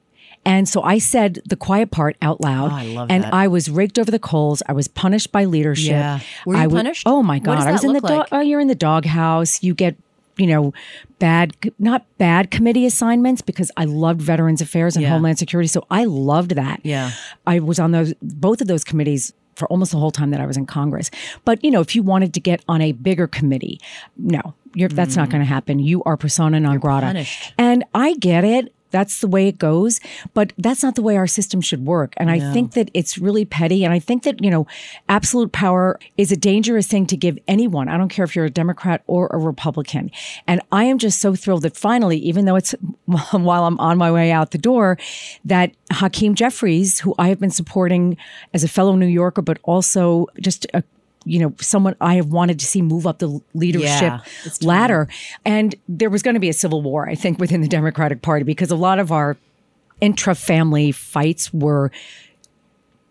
And 0.48 0.68
so 0.68 0.82
I 0.82 0.98
said 0.98 1.40
the 1.46 1.56
quiet 1.56 1.90
part 1.90 2.16
out 2.22 2.40
loud. 2.40 2.72
Oh, 2.72 2.74
I 2.74 2.84
love 2.86 3.06
and 3.10 3.22
that. 3.24 3.34
I 3.34 3.46
was 3.48 3.68
raked 3.70 3.98
over 3.98 4.10
the 4.10 4.18
coals. 4.18 4.62
I 4.66 4.72
was 4.72 4.88
punished 4.88 5.30
by 5.30 5.44
leadership. 5.44 5.90
Yeah. 5.90 6.20
Were 6.46 6.54
you 6.54 6.60
I 6.60 6.66
punished? 6.66 7.02
Oh 7.06 7.22
my 7.22 7.38
God. 7.38 7.58
I 7.58 7.72
was 7.72 7.84
in 7.84 7.92
the 7.92 8.00
like? 8.00 8.28
Oh, 8.32 8.40
you're 8.40 8.60
in 8.60 8.68
the 8.68 8.74
doghouse. 8.74 9.62
You 9.62 9.74
get, 9.74 9.96
you 10.36 10.46
know, 10.46 10.72
bad, 11.18 11.54
not 11.78 12.06
bad 12.16 12.50
committee 12.50 12.86
assignments 12.86 13.42
because 13.42 13.70
I 13.76 13.84
loved 13.84 14.22
Veterans 14.22 14.60
Affairs 14.62 14.96
and 14.96 15.02
Yeah. 15.02 15.10
Homeland 15.10 15.38
Security. 15.38 15.68
So 15.68 15.86
I 15.90 16.04
loved 16.04 16.52
that. 16.52 16.80
Yeah. 16.82 17.10
I 17.46 17.58
was 17.60 17.78
on 17.78 17.90
those 17.92 18.14
both 18.22 18.60
of 18.60 18.66
those 18.68 18.84
committees 18.84 19.32
for 19.56 19.66
almost 19.68 19.90
the 19.90 19.98
whole 19.98 20.12
time 20.12 20.30
that 20.30 20.40
I 20.40 20.46
was 20.46 20.56
in 20.56 20.66
Congress. 20.66 21.10
But 21.44 21.62
you 21.64 21.70
know, 21.70 21.80
if 21.80 21.94
you 21.96 22.02
wanted 22.02 22.32
to 22.34 22.40
get 22.40 22.64
on 22.68 22.80
a 22.80 22.92
bigger 22.92 23.26
committee, 23.26 23.80
no, 24.16 24.54
you're, 24.74 24.88
that's 24.88 25.16
not 25.16 25.30
going 25.30 25.40
to 25.40 25.46
happen. 25.46 25.80
You 25.80 26.02
are 26.04 26.16
persona 26.16 26.60
non 26.60 26.78
grata, 26.78 27.06
Mm. 27.06 27.10
punished. 27.10 27.52
and 27.58 27.84
I 27.94 28.14
get 28.14 28.44
it. 28.44 28.72
That's 28.90 29.20
the 29.20 29.28
way 29.28 29.48
it 29.48 29.58
goes, 29.58 30.00
but 30.34 30.52
that's 30.58 30.82
not 30.82 30.94
the 30.94 31.02
way 31.02 31.16
our 31.16 31.26
system 31.26 31.60
should 31.60 31.84
work. 31.84 32.14
And 32.16 32.30
I 32.30 32.52
think 32.52 32.72
that 32.72 32.90
it's 32.94 33.18
really 33.18 33.44
petty. 33.44 33.84
And 33.84 33.92
I 33.92 33.98
think 33.98 34.22
that, 34.22 34.42
you 34.42 34.50
know, 34.50 34.66
absolute 35.08 35.52
power 35.52 35.98
is 36.16 36.32
a 36.32 36.36
dangerous 36.36 36.86
thing 36.86 37.06
to 37.06 37.16
give 37.16 37.38
anyone. 37.46 37.88
I 37.88 37.96
don't 37.96 38.08
care 38.08 38.24
if 38.24 38.34
you're 38.34 38.44
a 38.44 38.50
Democrat 38.50 39.02
or 39.06 39.28
a 39.28 39.38
Republican. 39.38 40.10
And 40.46 40.60
I 40.72 40.84
am 40.84 40.98
just 40.98 41.20
so 41.20 41.34
thrilled 41.34 41.62
that 41.62 41.76
finally, 41.76 42.18
even 42.18 42.44
though 42.44 42.56
it's 42.56 42.72
while 43.06 43.64
I'm 43.64 43.78
on 43.78 43.98
my 43.98 44.10
way 44.10 44.32
out 44.32 44.50
the 44.50 44.58
door, 44.58 44.98
that 45.44 45.72
Hakeem 45.92 46.34
Jeffries, 46.34 47.00
who 47.00 47.14
I 47.18 47.28
have 47.28 47.40
been 47.40 47.50
supporting 47.50 48.16
as 48.54 48.64
a 48.64 48.68
fellow 48.68 48.96
New 48.96 49.06
Yorker, 49.06 49.42
but 49.42 49.58
also 49.64 50.26
just 50.40 50.66
a 50.74 50.82
you 51.28 51.38
know, 51.38 51.54
someone 51.60 51.94
I 52.00 52.14
have 52.14 52.28
wanted 52.28 52.58
to 52.60 52.66
see 52.66 52.82
move 52.82 53.06
up 53.06 53.18
the 53.18 53.40
leadership 53.54 53.86
Yeah, 54.02 54.20
ladder. 54.62 55.08
And 55.44 55.74
there 55.88 56.10
was 56.10 56.22
going 56.22 56.34
to 56.34 56.40
be 56.40 56.48
a 56.48 56.54
civil 56.54 56.82
war, 56.82 57.08
I 57.08 57.14
think, 57.14 57.38
within 57.38 57.60
the 57.60 57.68
Democratic 57.68 58.22
Party 58.22 58.44
because 58.44 58.70
a 58.70 58.76
lot 58.76 58.98
of 58.98 59.12
our 59.12 59.36
intra 60.00 60.34
family 60.34 60.90
fights 60.90 61.52
were 61.52 61.90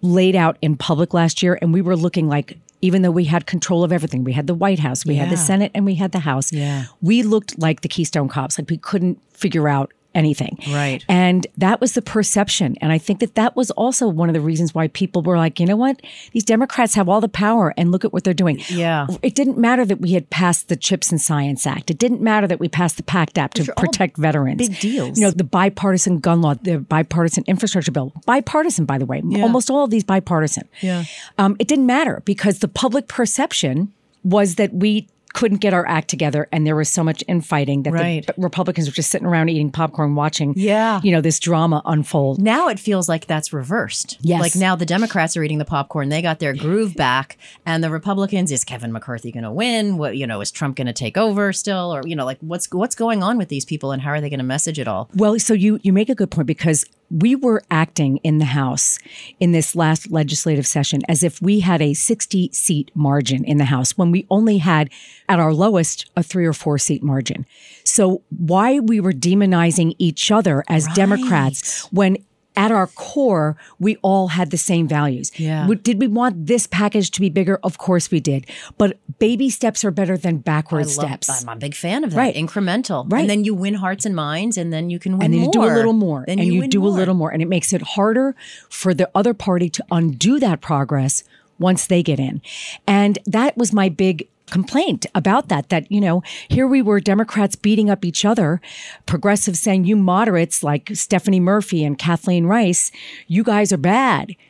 laid 0.02 0.36
out 0.36 0.58
in 0.62 0.76
public 0.76 1.14
last 1.14 1.44
year. 1.44 1.60
And 1.62 1.74
we 1.74 1.82
were 1.82 1.96
looking 1.96 2.28
like, 2.28 2.58
even 2.82 3.02
though 3.02 3.12
we 3.12 3.26
had 3.26 3.46
control 3.46 3.84
of 3.84 3.92
everything, 3.92 4.24
we 4.24 4.34
had 4.34 4.48
the 4.48 4.54
White 4.56 4.80
House, 4.80 5.06
we 5.06 5.16
had 5.16 5.30
the 5.30 5.38
Senate, 5.38 5.72
and 5.74 5.86
we 5.86 5.96
had 5.96 6.12
the 6.12 6.20
House. 6.20 6.52
Yeah. 6.52 6.86
We 7.02 7.24
looked 7.24 7.58
like 7.60 7.82
the 7.82 7.88
Keystone 7.88 8.30
Cops, 8.30 8.60
like 8.60 8.70
we 8.70 8.78
couldn't 8.78 9.20
figure 9.34 9.68
out 9.68 9.92
anything. 10.18 10.58
Right. 10.70 11.06
And 11.08 11.48
that 11.58 11.80
was 11.80 11.94
the 11.94 12.02
perception. 12.02 12.76
And 12.82 12.92
I 12.92 12.98
think 12.98 13.20
that 13.20 13.36
that 13.36 13.56
was 13.56 13.72
also 13.72 14.08
one 14.08 14.30
of 14.30 14.34
the 14.34 14.42
reasons 14.42 14.74
why 14.74 14.88
people 14.90 15.22
were 15.22 15.38
like, 15.38 15.60
you 15.60 15.66
know 15.66 15.76
what? 15.76 16.02
These 16.32 16.44
Democrats 16.44 16.96
have 16.96 17.08
all 17.08 17.22
the 17.22 17.30
power 17.30 17.74
and 17.78 17.92
look 17.92 18.04
at 18.04 18.12
what 18.12 18.24
they're 18.24 18.34
doing. 18.34 18.62
Yeah. 18.68 19.08
It 19.22 19.36
didn't 19.36 19.58
matter 19.58 19.86
that 19.86 20.02
we 20.02 20.14
had 20.14 20.30
passed 20.30 20.68
the 20.68 20.76
Chips 20.76 21.12
and 21.12 21.22
Science 21.22 21.68
Act. 21.68 21.92
It 21.92 22.00
didn't 22.00 22.22
matter 22.22 22.48
that 22.48 22.60
we 22.60 22.68
passed 22.68 22.98
the 22.98 23.04
PACT 23.04 23.38
Act 23.38 23.56
to 23.56 23.62
Which 23.62 23.70
are 23.70 23.74
all 23.78 23.84
protect 23.86 24.18
veterans. 24.18 24.58
big 24.68 24.80
deals. 24.80 25.18
You 25.18 25.26
know, 25.26 25.32
the 25.32 25.44
bipartisan 25.44 26.20
gun 26.20 26.42
law, 26.42 26.56
the 26.56 26.80
bipartisan 26.80 27.44
infrastructure 27.48 27.92
bill. 27.92 28.12
Bipartisan, 28.26 28.86
by 28.86 28.98
the 28.98 29.06
way. 29.06 29.22
Almost 29.36 29.70
all 29.70 29.84
of 29.84 29.92
these 29.92 30.04
bipartisan. 30.04 30.68
Yeah. 30.82 31.04
Um, 31.38 31.56
it 31.60 31.68
didn't 31.68 31.86
matter 31.86 32.22
because 32.26 32.60
the 32.60 32.68
public 32.68 33.08
perception 33.08 33.94
was 34.24 34.56
that 34.56 34.74
we 34.74 35.08
couldn't 35.38 35.60
get 35.62 35.74
our 35.74 35.86
act 35.88 36.08
together 36.10 36.48
and 36.52 36.66
there 36.66 36.76
was 36.76 36.90
so 36.90 37.04
much 37.04 37.24
infighting 37.28 37.84
that 37.84 37.94
Right. 37.94 38.26
the 38.26 38.34
Republicans 38.38 38.88
were 38.88 38.94
just 38.94 39.12
sitting 39.12 39.28
around 39.28 39.50
eating 39.50 39.70
popcorn 39.72 40.16
watching 40.16 40.54
Yeah. 40.58 41.00
you 41.04 41.12
know 41.12 41.22
this 41.22 41.40
drama 41.40 41.82
unfold. 41.86 42.42
Now 42.42 42.68
it 42.70 42.80
feels 42.80 43.08
like 43.08 43.28
that's 43.28 43.54
reversed. 43.54 44.18
Yes. 44.22 44.42
Like 44.42 44.56
now 44.56 44.76
the 44.76 44.86
Democrats 44.86 45.38
are 45.38 45.44
eating 45.44 45.60
the 45.60 45.66
popcorn. 45.66 46.10
They 46.10 46.22
got 46.22 46.40
their 46.40 46.54
groove 46.54 46.96
back. 46.96 47.38
And 47.66 47.84
the 47.84 47.90
Republicans, 47.92 48.52
is 48.52 48.64
Kevin 48.64 48.92
McCarthy 48.92 49.32
going 49.32 49.44
to 49.44 49.52
win? 49.52 49.98
What, 49.98 50.18
you 50.18 50.26
know, 50.26 50.42
is 50.42 50.50
Trump 50.52 50.76
going 50.78 50.88
to 50.88 50.94
take 50.94 51.18
over 51.18 51.54
still? 51.54 51.94
Or, 51.94 52.02
you 52.06 52.16
know, 52.16 52.26
like 52.26 52.40
what's, 52.42 52.68
what's 52.72 52.96
going 52.96 53.22
on 53.24 53.38
with 53.38 53.50
these 53.50 53.66
people 53.66 53.92
and 53.92 54.02
how 54.02 54.10
are 54.12 54.22
they 54.22 54.30
going 54.30 54.40
to 54.40 54.44
message 54.46 54.80
it 54.80 54.88
all? 54.88 55.10
Well, 55.16 55.38
so 55.40 55.54
you 55.54 55.80
you 55.84 55.94
make 55.94 56.10
a 56.10 56.16
good 56.16 56.32
point 56.32 56.48
because 56.48 56.84
we 57.10 57.36
were 57.36 57.64
acting 57.72 58.18
in 58.18 58.38
the 58.38 58.46
House 58.46 59.00
in 59.40 59.52
this 59.52 59.76
last 59.76 60.12
legislative 60.12 60.68
session 60.68 61.02
as 61.08 61.24
if 61.24 61.42
we 61.42 61.62
had 61.62 61.82
a 61.82 61.94
60 61.94 62.50
seat 62.52 62.92
margin 62.94 63.44
in 63.46 63.58
the 63.58 63.66
House 63.66 63.98
when 63.98 64.12
we 64.12 64.26
only 64.30 64.58
had 64.58 64.90
at 65.30 65.40
our 65.40 65.54
lowest 65.54 66.10
a 66.16 66.24
3 66.24 66.46
or 66.46 66.54
4 66.54 66.78
seat 66.78 67.04
margin. 67.04 67.46
So 67.84 68.24
why 68.30 68.80
we 68.80 69.00
were 69.00 69.14
demonizing 69.14 69.96
each 69.98 70.32
other 70.32 70.64
as 70.68 70.88
Democrats 70.96 71.84
when 71.92 72.18
at 72.58 72.72
our 72.72 72.88
core, 72.88 73.56
we 73.80 73.98
all 74.02 74.30
had 74.30 74.50
the 74.50 74.58
same 74.58 74.88
values. 74.88 75.32
Yeah. 75.40 75.68
Did 75.84 76.02
we 76.02 76.08
want 76.08 76.48
this 76.48 76.66
package 76.68 77.12
to 77.12 77.22
be 77.22 77.30
bigger? 77.30 77.60
Of 77.64 77.78
course 77.78 78.10
we 78.10 78.20
did. 78.20 78.48
But 78.80 78.98
baby 79.20 79.50
steps 79.50 79.86
are 79.86 79.92
better 79.92 80.18
than 80.18 80.38
backward 80.40 80.88
love- 80.88 80.90
steps. 80.90 81.44
I'm 81.44 81.50
a 81.50 81.56
big 81.56 81.76
fan 81.76 82.04
of 82.04 82.12
that. 82.12 82.18
Right. 82.18 82.36
Incremental. 82.36 83.10
Right. 83.10 83.22
And 83.22 83.30
then 83.30 83.44
you 83.46 83.54
win 83.54 83.76
hearts 83.76 84.06
and 84.06 84.16
minds 84.16 84.58
and 84.58 84.74
then 84.74 84.90
you 84.90 84.98
can 85.00 85.14
win 85.20 85.26
and 85.26 85.34
then 85.34 85.42
more. 85.42 85.46
you 85.46 85.52
do 85.52 85.64
a 85.64 85.72
little 85.74 85.94
more 85.94 86.24
Then 86.28 86.40
and 86.40 86.52
you, 86.52 86.62
win 86.62 86.70
do 86.72 86.86
a 86.86 86.90
little 86.90 87.14
more 87.14 87.32
and 87.32 87.42
it 87.42 87.48
makes 87.48 87.72
it 87.72 87.84
harder 87.84 88.36
for 88.70 88.94
the 88.94 89.10
other 89.14 89.36
party 89.36 89.70
to 89.70 89.86
undo 89.92 90.40
that 90.40 90.60
progress 90.60 91.24
once 91.60 91.86
they 91.88 92.02
get 92.04 92.20
in 92.20 92.42
and 92.88 93.20
that 93.26 93.56
was 93.58 93.72
my 93.72 93.90
big 93.90 94.28
complaint 94.50 95.06
about 95.14 95.50
that 95.50 95.70
that 95.70 95.92
you 95.92 96.00
know 96.00 96.24
here 96.48 96.68
we 96.68 96.82
were 96.82 97.00
democrats 97.00 97.56
beating 97.56 97.90
up 97.90 98.06
each 98.06 98.24
other 98.24 98.62
progressives 99.06 99.60
saying 99.60 99.84
you 99.84 99.96
moderates 99.96 100.64
like 100.64 100.90
stephanie 100.94 101.40
murphy 101.40 101.84
and 101.84 101.98
kathleen 101.98 102.46
rice 102.46 102.92
you 103.28 103.44
guys 103.44 103.72
are 103.72 103.78
bad. 103.78 104.36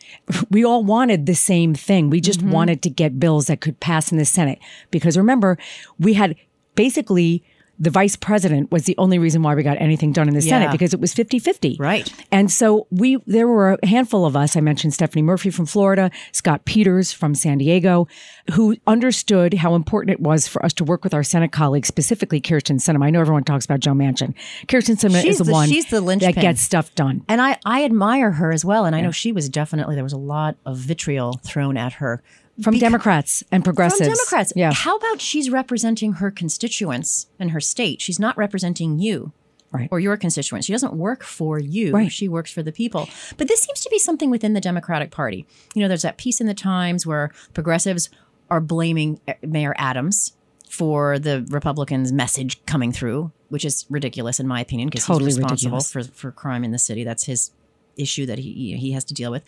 We 0.49 0.65
all 0.65 0.83
wanted 0.83 1.25
the 1.25 1.35
same 1.35 1.73
thing. 1.73 2.09
We 2.09 2.21
just 2.21 2.39
mm-hmm. 2.39 2.51
wanted 2.51 2.81
to 2.81 2.89
get 2.89 3.19
bills 3.19 3.47
that 3.47 3.61
could 3.61 3.79
pass 3.79 4.11
in 4.11 4.17
the 4.17 4.25
senate. 4.25 4.59
Because 4.91 5.17
remember 5.17 5.57
we 5.99 6.13
had 6.13 6.35
basically 6.75 7.43
the 7.79 7.89
vice 7.89 8.15
president 8.15 8.71
was 8.71 8.83
the 8.85 8.95
only 8.97 9.19
reason 9.19 9.43
why 9.43 9.53
we 9.53 9.61
got 9.63 9.77
anything 9.79 10.11
done 10.11 10.27
in 10.27 10.33
the 10.33 10.41
Senate 10.41 10.65
Yeah. 10.65 10.71
because 10.71 10.93
it 10.93 10.99
was 10.99 11.13
50-50. 11.13 11.77
Right. 11.79 12.11
And 12.31 12.51
so 12.51 12.87
we 12.89 13.17
there 13.27 13.47
were 13.47 13.77
a 13.81 13.85
handful 13.87 14.25
of 14.25 14.35
us. 14.35 14.55
I 14.55 14.61
mentioned 14.61 14.93
Stephanie 14.93 15.21
Murphy 15.21 15.49
from 15.49 15.65
Florida, 15.65 16.09
Scott 16.31 16.65
Peters 16.65 17.11
from 17.11 17.35
San 17.35 17.59
Diego, 17.59 18.07
who 18.53 18.75
understood 18.87 19.53
how 19.55 19.75
important 19.75 20.11
it 20.11 20.19
was 20.19 20.47
for 20.47 20.63
us 20.65 20.73
to 20.73 20.83
work 20.83 21.03
with 21.03 21.13
our 21.13 21.23
Senate 21.23 21.51
colleagues, 21.51 21.87
specifically 21.87 22.41
Kyrsten 22.41 22.77
Sinema. 22.79 23.05
I 23.05 23.09
know 23.11 23.21
everyone 23.21 23.43
talks 23.43 23.65
about 23.65 23.79
Joe 23.79 23.93
Manchin. 23.93 24.33
Kyrsten 24.67 24.95
Sinema 24.97 25.21
She's 25.21 25.33
is 25.33 25.37
the, 25.39 25.43
the- 25.45 25.51
one 25.51 25.69
she's 25.69 25.85
the 25.85 25.97
that 25.97 26.01
linchpin. 26.01 26.33
gets 26.41 26.61
stuff 26.61 26.93
done. 26.95 27.23
And 27.27 27.41
I, 27.41 27.57
I 27.65 27.83
admire 27.85 28.31
her 28.31 28.51
as 28.51 28.65
well. 28.65 28.85
And 28.85 28.95
I 28.95 29.01
know 29.01 29.11
she 29.11 29.31
was 29.31 29.49
definitely, 29.49 29.95
there 29.95 30.03
was 30.03 30.13
a 30.13 30.17
lot 30.17 30.55
of 30.65 30.77
vitriol 30.77 31.39
thrown 31.43 31.77
at 31.77 31.93
her. 31.93 32.23
From 32.61 32.73
Bec- 32.73 32.81
Democrats 32.81 33.43
and 33.51 33.63
progressives. 33.63 34.07
From 34.07 34.15
Democrats. 34.15 34.53
Yeah. 34.55 34.73
How 34.73 34.97
about 34.97 35.21
she's 35.21 35.49
representing 35.49 36.13
her 36.13 36.31
constituents 36.31 37.27
in 37.39 37.49
her 37.49 37.59
state? 37.59 38.01
She's 38.01 38.19
not 38.19 38.37
representing 38.37 38.99
you. 38.99 39.31
Right. 39.71 39.89
Or 39.91 39.99
your 39.99 40.15
constituents. 40.15 40.65
She 40.65 40.71
doesn't 40.71 40.93
work 40.93 41.23
for 41.23 41.59
you. 41.59 41.91
Right. 41.91 42.11
She 42.11 42.29
works 42.29 42.51
for 42.51 42.63
the 42.63 42.71
people. 42.71 43.09
But 43.35 43.49
this 43.49 43.59
seems 43.59 43.81
to 43.81 43.89
be 43.89 43.99
something 43.99 44.29
within 44.29 44.53
the 44.53 44.61
Democratic 44.61 45.11
Party. 45.11 45.45
You 45.75 45.81
know, 45.81 45.89
there's 45.89 46.03
that 46.03 46.17
piece 46.17 46.39
in 46.39 46.47
the 46.47 46.53
Times 46.53 47.05
where 47.05 47.31
progressives 47.53 48.09
are 48.49 48.61
blaming 48.61 49.19
eh, 49.27 49.33
Mayor 49.41 49.75
Adams 49.77 50.33
for 50.69 51.19
the 51.19 51.45
Republicans' 51.49 52.13
message 52.13 52.65
coming 52.65 52.93
through, 52.93 53.31
which 53.49 53.65
is 53.65 53.85
ridiculous 53.89 54.39
in 54.39 54.47
my 54.47 54.61
opinion 54.61 54.87
because 54.89 55.05
Totally 55.05 55.25
he's 55.25 55.37
responsible 55.37 55.77
ridiculous. 55.79 56.11
for, 56.11 56.15
for 56.15 56.31
crime 56.31 56.63
in 56.63 56.71
the 56.71 56.79
city. 56.79 57.03
That's 57.03 57.25
his 57.25 57.51
issue 57.97 58.25
that 58.25 58.39
he 58.39 58.75
he 58.77 58.91
has 58.91 59.03
to 59.05 59.13
deal 59.13 59.31
with. 59.31 59.43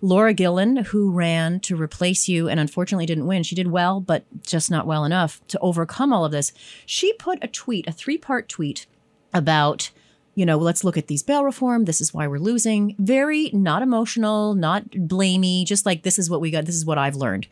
Laura 0.00 0.32
Gillen, 0.32 0.76
who 0.76 1.10
ran 1.10 1.60
to 1.60 1.76
replace 1.76 2.28
you 2.28 2.48
and 2.48 2.58
unfortunately 2.58 3.06
didn't 3.06 3.26
win. 3.26 3.42
She 3.42 3.54
did 3.54 3.68
well, 3.68 4.00
but 4.00 4.24
just 4.42 4.70
not 4.70 4.86
well 4.86 5.04
enough 5.04 5.40
to 5.48 5.58
overcome 5.60 6.12
all 6.12 6.24
of 6.24 6.32
this. 6.32 6.52
She 6.86 7.12
put 7.14 7.42
a 7.42 7.48
tweet, 7.48 7.86
a 7.86 7.92
three 7.92 8.18
part 8.18 8.48
tweet 8.48 8.86
about 9.32 9.90
you 10.36 10.46
know, 10.46 10.56
let's 10.56 10.84
look 10.84 10.96
at 10.96 11.08
these 11.08 11.22
bail 11.22 11.44
reform. 11.44 11.84
This 11.84 12.00
is 12.00 12.14
why 12.14 12.26
we're 12.26 12.38
losing. 12.38 12.94
Very 12.98 13.50
not 13.52 13.82
emotional, 13.82 14.54
not 14.54 14.88
blamey, 14.90 15.66
just 15.66 15.84
like 15.84 16.02
this 16.02 16.18
is 16.18 16.30
what 16.30 16.40
we 16.40 16.50
got. 16.50 16.64
This 16.64 16.76
is 16.76 16.86
what 16.86 16.98
I've 16.98 17.16
learned. 17.16 17.48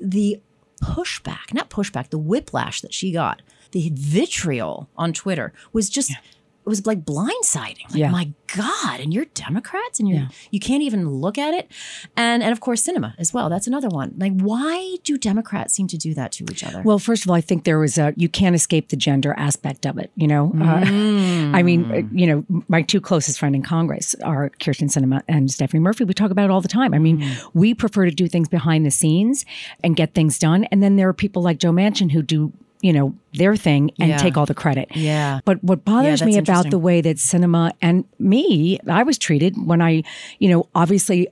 The 0.00 0.40
pushback, 0.82 1.54
not 1.54 1.70
pushback, 1.70 2.10
the 2.10 2.18
whiplash 2.18 2.80
that 2.82 2.92
she 2.92 3.12
got, 3.12 3.42
the 3.72 3.90
vitriol 3.94 4.88
on 4.96 5.12
Twitter 5.12 5.52
was 5.72 5.88
just. 5.88 6.10
Yeah 6.10 6.16
it 6.64 6.68
was 6.68 6.86
like 6.86 7.04
blindsiding. 7.04 7.84
Like, 7.90 7.94
yeah. 7.94 8.10
my 8.10 8.30
God, 8.54 9.00
and 9.00 9.12
you're 9.12 9.24
Democrats 9.24 9.98
and 9.98 10.08
you 10.08 10.14
yeah. 10.16 10.28
you 10.50 10.60
can't 10.60 10.82
even 10.82 11.08
look 11.08 11.38
at 11.38 11.54
it. 11.54 11.70
And 12.16 12.42
and 12.42 12.52
of 12.52 12.60
course 12.60 12.86
Sinema 12.86 13.14
as 13.18 13.32
well. 13.32 13.48
That's 13.48 13.66
another 13.66 13.88
one. 13.88 14.14
Like 14.16 14.38
why 14.40 14.96
do 15.02 15.18
Democrats 15.18 15.74
seem 15.74 15.88
to 15.88 15.96
do 15.96 16.14
that 16.14 16.32
to 16.32 16.44
each 16.44 16.62
other? 16.62 16.82
Well, 16.82 16.98
first 16.98 17.24
of 17.24 17.30
all, 17.30 17.36
I 17.36 17.40
think 17.40 17.64
there 17.64 17.78
was 17.78 17.98
a 17.98 18.14
you 18.16 18.28
can't 18.28 18.54
escape 18.54 18.90
the 18.90 18.96
gender 18.96 19.34
aspect 19.36 19.86
of 19.86 19.98
it, 19.98 20.10
you 20.14 20.28
know. 20.28 20.52
Mm. 20.54 21.52
Uh, 21.52 21.56
I 21.56 21.62
mean, 21.62 21.90
uh, 21.90 22.02
you 22.12 22.26
know, 22.26 22.64
my 22.68 22.82
two 22.82 23.00
closest 23.00 23.38
friends 23.38 23.56
in 23.56 23.62
Congress 23.62 24.14
are 24.22 24.50
Kyrsten 24.60 24.88
Sinema 24.88 25.22
and 25.26 25.50
Stephanie 25.50 25.80
Murphy. 25.80 26.04
We 26.04 26.14
talk 26.14 26.30
about 26.30 26.44
it 26.44 26.50
all 26.50 26.60
the 26.60 26.68
time. 26.68 26.94
I 26.94 26.98
mean, 26.98 27.20
mm. 27.20 27.50
we 27.54 27.74
prefer 27.74 28.04
to 28.04 28.10
do 28.12 28.28
things 28.28 28.48
behind 28.48 28.86
the 28.86 28.90
scenes 28.90 29.44
and 29.82 29.96
get 29.96 30.14
things 30.14 30.38
done. 30.38 30.64
And 30.64 30.82
then 30.82 30.96
there 30.96 31.08
are 31.08 31.14
people 31.14 31.42
like 31.42 31.58
Joe 31.58 31.72
Manchin 31.72 32.12
who 32.12 32.22
do 32.22 32.52
you 32.82 32.92
know, 32.92 33.14
their 33.32 33.56
thing 33.56 33.90
and 33.98 34.10
yeah. 34.10 34.16
take 34.18 34.36
all 34.36 34.44
the 34.44 34.54
credit. 34.54 34.88
Yeah. 34.94 35.40
But 35.44 35.62
what 35.64 35.84
bothers 35.84 36.20
yeah, 36.20 36.26
me 36.26 36.38
about 36.38 36.70
the 36.70 36.78
way 36.78 37.00
that 37.00 37.16
Sinema 37.16 37.72
and 37.80 38.04
me, 38.18 38.78
I 38.88 39.04
was 39.04 39.16
treated 39.16 39.54
when 39.56 39.80
I, 39.80 40.02
you 40.38 40.50
know, 40.50 40.68
obviously 40.74 41.28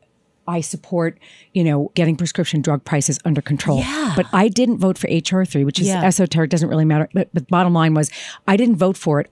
I 0.50 0.60
support, 0.60 1.18
you 1.54 1.62
know, 1.62 1.92
getting 1.94 2.16
prescription 2.16 2.60
drug 2.60 2.84
prices 2.84 3.20
under 3.24 3.40
control. 3.40 3.78
Yeah. 3.78 4.14
But 4.16 4.26
I 4.32 4.48
didn't 4.48 4.78
vote 4.78 4.98
for 4.98 5.08
HR 5.08 5.44
three, 5.44 5.64
which 5.64 5.78
is 5.78 5.86
yeah. 5.86 6.02
esoteric, 6.02 6.50
doesn't 6.50 6.68
really 6.68 6.84
matter. 6.84 7.08
But, 7.14 7.28
but 7.32 7.46
bottom 7.46 7.72
line 7.72 7.94
was, 7.94 8.10
I 8.48 8.56
didn't 8.56 8.76
vote 8.76 8.96
for 8.96 9.20
it 9.20 9.30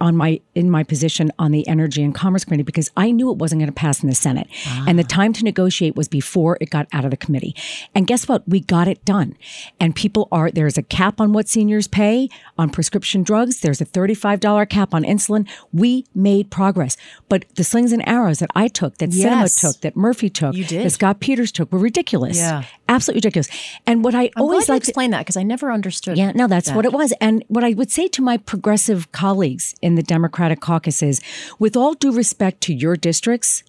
on 0.00 0.16
my 0.16 0.40
in 0.54 0.70
my 0.70 0.82
position 0.82 1.30
on 1.38 1.52
the 1.52 1.66
Energy 1.68 2.02
and 2.02 2.14
Commerce 2.14 2.44
Committee 2.44 2.64
because 2.64 2.90
I 2.96 3.12
knew 3.12 3.30
it 3.30 3.38
wasn't 3.38 3.60
going 3.60 3.68
to 3.68 3.74
pass 3.74 4.02
in 4.02 4.08
the 4.08 4.14
Senate, 4.14 4.48
ah. 4.66 4.84
and 4.88 4.98
the 4.98 5.04
time 5.04 5.32
to 5.34 5.44
negotiate 5.44 5.94
was 5.94 6.08
before 6.08 6.58
it 6.60 6.70
got 6.70 6.88
out 6.92 7.04
of 7.04 7.10
the 7.12 7.16
committee. 7.16 7.54
And 7.94 8.06
guess 8.06 8.26
what? 8.26 8.48
We 8.48 8.60
got 8.60 8.88
it 8.88 9.04
done. 9.04 9.36
And 9.78 9.94
people 9.94 10.26
are 10.32 10.50
there's 10.50 10.76
a 10.76 10.82
cap 10.82 11.20
on 11.20 11.32
what 11.32 11.48
seniors 11.48 11.86
pay 11.86 12.28
on 12.56 12.70
prescription 12.70 13.22
drugs. 13.22 13.60
There's 13.60 13.80
a 13.80 13.84
thirty 13.84 14.14
five 14.14 14.40
dollar 14.40 14.66
cap 14.66 14.92
on 14.94 15.04
insulin. 15.04 15.48
We 15.72 16.06
made 16.14 16.50
progress, 16.50 16.96
but 17.28 17.44
the 17.54 17.64
slings 17.64 17.92
and 17.92 18.06
arrows 18.08 18.40
that 18.40 18.50
I 18.56 18.66
took, 18.68 18.98
that 18.98 19.12
yes. 19.12 19.54
Sinema 19.54 19.60
took, 19.60 19.80
that 19.82 19.96
Murphy 19.96 20.30
took, 20.38 20.54
you 20.54 20.64
did. 20.64 20.86
that 20.86 20.90
Scott 20.90 21.20
Peters 21.20 21.52
took 21.52 21.72
were 21.72 21.78
ridiculous. 21.78 22.36
Yeah, 22.36 22.64
absolutely 22.88 23.18
ridiculous. 23.18 23.48
And 23.86 24.04
what 24.04 24.14
I 24.14 24.30
I'm 24.36 24.42
always 24.42 24.68
like 24.68 24.82
to 24.82 24.88
explain 24.88 25.10
that 25.10 25.18
because 25.18 25.36
I 25.36 25.42
never 25.42 25.72
understood. 25.72 26.16
Yeah, 26.16 26.32
no, 26.32 26.46
that's 26.46 26.68
that. 26.68 26.76
what 26.76 26.84
it 26.84 26.92
was. 26.92 27.12
And 27.20 27.44
what 27.48 27.64
I 27.64 27.72
would 27.72 27.90
say 27.90 28.08
to 28.08 28.22
my 28.22 28.36
progressive 28.36 29.10
colleagues 29.12 29.74
in 29.82 29.96
the 29.96 30.02
Democratic 30.02 30.60
caucuses. 30.60 31.20
With 31.58 31.76
all 31.76 31.94
due 31.94 32.12
respect 32.12 32.60
to 32.62 32.74
your 32.74 32.96
districts, 32.96 33.64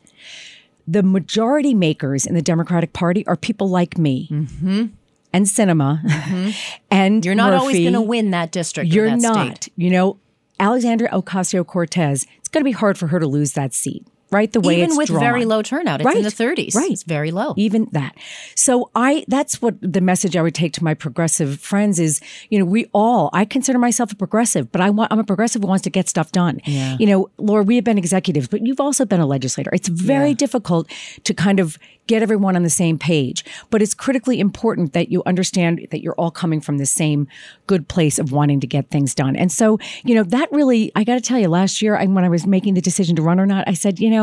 the 0.88 1.04
majority 1.04 1.74
makers 1.74 2.26
in 2.26 2.36
the 2.36 2.42
Democratic 2.42 2.94
Party 2.94 3.26
are 3.28 3.36
people 3.36 3.68
like 3.68 3.98
me. 3.98 4.28
Mm-hmm. 4.32 4.86
And 5.32 5.46
Sinema 5.46 6.04
mm-hmm. 6.04 6.50
and 6.92 7.24
you're 7.24 7.36
not 7.36 7.52
Murphy. 7.52 7.60
always 7.60 7.78
going 7.78 7.94
to 7.94 8.02
win 8.02 8.32
that 8.32 8.52
district. 8.52 8.92
You're 8.92 9.10
that 9.10 9.20
not. 9.20 9.64
State. 9.64 9.74
You 9.76 9.92
know, 9.92 10.18
Alexandria 10.60 11.12
Ocasio 11.12 11.66
Cortez. 11.66 12.26
It's 12.38 12.48
going 12.48 12.62
to 12.62 12.66
be 12.66 12.72
hard 12.72 12.98
for 12.98 13.08
her 13.08 13.20
to 13.20 13.28
lose 13.28 13.54
that 13.54 13.74
seat 13.74 14.06
right? 14.32 14.52
The 14.52 14.62
way 14.62 14.82
even 14.82 14.98
with 14.98 15.08
drawn. 15.08 15.20
very 15.20 15.46
low 15.46 15.62
turnout, 15.62 16.02
it's 16.02 16.06
right. 16.06 16.18
in 16.18 16.24
the 16.24 16.30
30s. 16.30 16.76
Right, 16.76 16.92
it's 16.92 17.04
very 17.04 17.32
low. 17.32 17.54
Even 17.58 17.88
that. 17.92 18.16
So 18.56 18.92
I, 18.96 19.26
that's 19.28 19.62
what 19.62 19.76
the 19.82 20.02
message 20.02 20.36
I 20.36 20.42
would 20.42 20.56
take 20.56 20.74
to 20.74 20.84
my 20.84 20.94
progressive 20.94 21.60
friends 21.60 22.00
is, 22.00 22.22
you 22.50 22.60
know, 22.60 22.66
we 22.66 22.86
all. 22.94 23.30
I 23.34 23.46
consider 23.46 23.80
myself 23.80 24.12
a 24.12 24.16
progressive, 24.16 24.72
but 24.72 24.82
I 24.82 24.90
want, 24.90 25.12
I'm 25.12 25.20
a 25.20 25.24
progressive 25.24 25.62
who 25.62 25.68
wants 25.68 25.84
to 25.84 25.90
get 25.90 26.08
stuff 26.10 26.32
done. 26.32 26.62
Yeah. 26.66 26.98
You 27.00 27.08
know, 27.08 27.30
Laura, 27.38 27.64
we 27.64 27.76
have 27.76 27.84
been 27.84 27.98
executives, 27.98 28.48
but 28.48 28.66
you've 28.66 28.80
also 28.80 29.06
been 29.06 29.20
a 29.20 29.26
legislator. 29.28 29.72
It's 29.74 29.90
very 29.90 30.30
yeah. 30.30 30.36
difficult 30.36 30.92
to 31.24 31.34
kind 31.34 31.60
of 31.60 31.78
get 32.10 32.24
everyone 32.24 32.56
on 32.56 32.64
the 32.64 32.70
same 32.72 32.98
page. 32.98 33.46
But 33.70 33.84
it's 33.84 33.94
critically 33.94 34.40
important 34.40 34.94
that 34.94 35.12
you 35.12 35.22
understand 35.28 35.88
that 35.92 36.02
you're 36.02 36.16
all 36.16 36.32
coming 36.32 36.60
from 36.60 36.80
the 36.80 36.86
same 36.88 37.28
good 37.68 37.88
place 37.88 38.18
of 38.18 38.32
wanting 38.32 38.60
to 38.62 38.68
get 38.68 38.90
things 38.90 39.14
done. 39.14 39.36
And 39.36 39.52
so, 39.52 39.78
you 40.04 40.16
know, 40.16 40.24
that 40.24 40.52
really, 40.52 40.92
I 40.96 41.04
got 41.04 41.14
to 41.14 41.22
tell 41.22 41.38
you, 41.38 41.48
last 41.48 41.82
year 41.84 41.98
when 42.10 42.24
I 42.26 42.30
was 42.30 42.48
making 42.48 42.74
the 42.74 42.82
decision 42.82 43.16
to 43.18 43.22
run 43.22 43.40
or 43.40 43.46
not, 43.46 43.68
I 43.68 43.74
said, 43.74 44.00
you 44.00 44.10
know, 44.10 44.19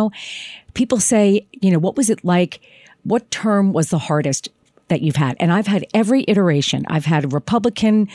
people 0.75 0.99
say, 1.01 1.47
you 1.53 1.71
know, 1.71 1.79
what 1.79 1.97
was 1.97 2.11
it 2.11 2.25
like? 2.25 2.61
What 3.03 3.31
term 3.31 3.73
was 3.73 3.91
the 3.91 3.99
hardest? 3.99 4.49
that 4.89 5.03
you've 5.03 5.17
had. 5.17 5.37
And 5.41 5.53
I've 5.53 5.67
had 5.67 5.85
every 5.95 6.25
iteration. 6.29 6.85
I've 6.89 7.07
had 7.07 7.33
Republican, 7.33 8.09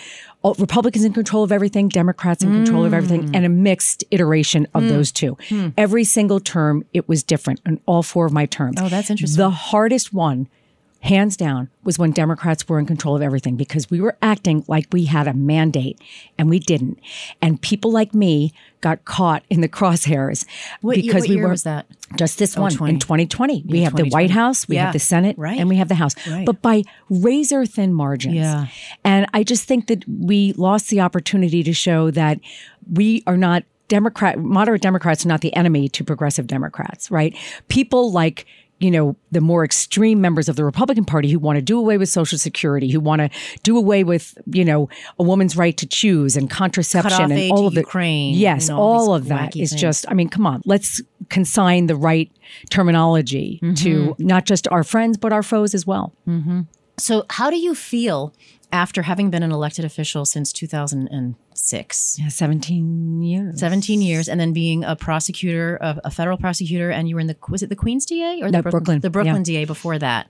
Republicans 0.57 1.03
in 1.03 1.13
control 1.13 1.43
of 1.43 1.51
everything, 1.51 1.89
Democrats 1.89 2.43
in 2.43 2.49
mm. 2.49 2.63
control 2.63 2.85
of 2.85 2.93
everything, 2.93 3.35
and 3.35 3.45
a 3.45 3.49
mixed 3.49 4.03
iteration 4.11 4.67
of 4.73 4.83
mm. 4.83 4.89
those 4.89 5.11
two. 5.11 5.35
Mm. 5.49 5.73
Every 5.77 6.03
single 6.03 6.39
term, 6.39 6.85
it 6.93 7.09
was 7.09 7.23
different 7.23 7.61
in 7.65 7.79
all 7.85 8.03
four 8.03 8.25
of 8.25 8.31
my 8.31 8.45
terms. 8.45 8.77
Oh, 8.79 8.87
that's 8.87 9.09
interesting. 9.09 9.37
The 9.37 9.49
hardest 9.49 10.13
one 10.13 10.47
hands 11.01 11.35
down, 11.35 11.69
was 11.83 11.97
when 11.97 12.11
Democrats 12.11 12.67
were 12.69 12.77
in 12.79 12.85
control 12.85 13.15
of 13.15 13.21
everything 13.21 13.55
because 13.55 13.89
we 13.89 13.99
were 13.99 14.15
acting 14.21 14.63
like 14.67 14.85
we 14.91 15.05
had 15.05 15.27
a 15.27 15.33
mandate 15.33 15.99
and 16.37 16.49
we 16.49 16.59
didn't. 16.59 16.99
And 17.41 17.59
people 17.59 17.91
like 17.91 18.13
me 18.13 18.53
got 18.81 19.03
caught 19.03 19.43
in 19.49 19.61
the 19.61 19.67
crosshairs 19.67 20.45
what, 20.81 20.95
because 20.95 21.27
we 21.27 21.37
were 21.37 21.49
was 21.49 21.63
that 21.63 21.87
just 22.15 22.37
this 22.37 22.55
oh, 22.55 22.61
one 22.61 22.71
20. 22.71 22.93
in 22.93 22.99
2020. 22.99 23.53
Yeah, 23.53 23.61
we 23.67 23.81
have 23.81 23.93
2020. 23.93 24.09
the 24.09 24.13
White 24.13 24.31
House, 24.31 24.67
we 24.67 24.75
yeah. 24.75 24.85
have 24.85 24.93
the 24.93 24.99
Senate, 24.99 25.35
right. 25.39 25.59
and 25.59 25.67
we 25.67 25.77
have 25.77 25.87
the 25.87 25.95
House, 25.95 26.15
right. 26.27 26.45
but 26.45 26.61
by 26.61 26.83
razor 27.09 27.65
thin 27.65 27.93
margins. 27.93 28.35
Yeah. 28.35 28.67
And 29.03 29.25
I 29.33 29.43
just 29.43 29.65
think 29.65 29.87
that 29.87 30.07
we 30.07 30.53
lost 30.53 30.89
the 30.89 31.01
opportunity 31.01 31.63
to 31.63 31.73
show 31.73 32.11
that 32.11 32.39
we 32.91 33.23
are 33.25 33.37
not 33.37 33.63
Democrat, 33.87 34.39
moderate 34.39 34.81
Democrats 34.81 35.25
are 35.25 35.29
not 35.29 35.41
the 35.41 35.53
enemy 35.53 35.89
to 35.89 36.03
progressive 36.03 36.47
Democrats, 36.47 37.11
right? 37.11 37.35
People 37.67 38.11
like 38.11 38.45
you 38.81 38.89
know, 38.89 39.15
the 39.31 39.41
more 39.41 39.63
extreme 39.63 40.19
members 40.21 40.49
of 40.49 40.55
the 40.55 40.65
Republican 40.65 41.05
Party 41.05 41.29
who 41.29 41.37
want 41.37 41.57
to 41.57 41.61
do 41.61 41.77
away 41.77 41.97
with 41.97 42.09
Social 42.09 42.37
Security, 42.37 42.89
who 42.89 42.99
want 42.99 43.21
to 43.21 43.29
do 43.61 43.77
away 43.77 44.03
with, 44.03 44.35
you 44.47 44.65
know, 44.65 44.89
a 45.19 45.23
woman's 45.23 45.55
right 45.55 45.77
to 45.77 45.85
choose 45.85 46.35
and 46.35 46.49
contraception 46.49 47.31
and 47.31 47.51
all 47.51 47.67
of 47.67 47.75
the 47.75 47.81
Ukraine. 47.81 48.33
Yes, 48.33 48.69
all 48.69 49.13
of 49.13 49.27
that 49.27 49.55
is 49.55 49.69
things. 49.69 49.81
just. 49.81 50.05
I 50.09 50.15
mean, 50.15 50.29
come 50.29 50.47
on, 50.47 50.63
let's 50.65 51.01
consign 51.29 51.85
the 51.85 51.95
right 51.95 52.31
terminology 52.69 53.59
mm-hmm. 53.61 53.75
to 53.75 54.15
not 54.17 54.45
just 54.45 54.67
our 54.69 54.83
friends 54.83 55.17
but 55.17 55.31
our 55.31 55.43
foes 55.43 55.75
as 55.75 55.85
well. 55.85 56.13
Mm-hmm. 56.27 56.61
So, 56.97 57.25
how 57.29 57.49
do 57.49 57.57
you 57.57 57.75
feel 57.75 58.33
after 58.71 59.01
having 59.03 59.29
been 59.29 59.43
an 59.43 59.51
elected 59.51 59.85
official 59.85 60.25
since 60.25 60.53
2006. 60.53 62.17
Yeah, 62.19 62.27
17 62.27 63.21
years. 63.21 63.59
17 63.59 64.01
years. 64.01 64.29
And 64.29 64.39
then 64.39 64.53
being 64.53 64.83
a 64.83 64.95
prosecutor, 64.95 65.77
a, 65.81 65.99
a 66.05 66.11
federal 66.11 66.37
prosecutor, 66.37 66.89
and 66.89 67.09
you 67.09 67.15
were 67.15 67.21
in 67.21 67.27
the, 67.27 67.37
was 67.49 67.63
it 67.63 67.69
the 67.69 67.75
Queens 67.75 68.05
DA 68.05 68.41
or 68.41 68.51
the 68.51 68.61
Brooklyn, 68.61 68.71
Brooklyn? 68.71 68.99
The 69.01 69.09
Brooklyn 69.09 69.43
yeah. 69.45 69.59
DA 69.61 69.65
before 69.65 69.99
that. 69.99 70.29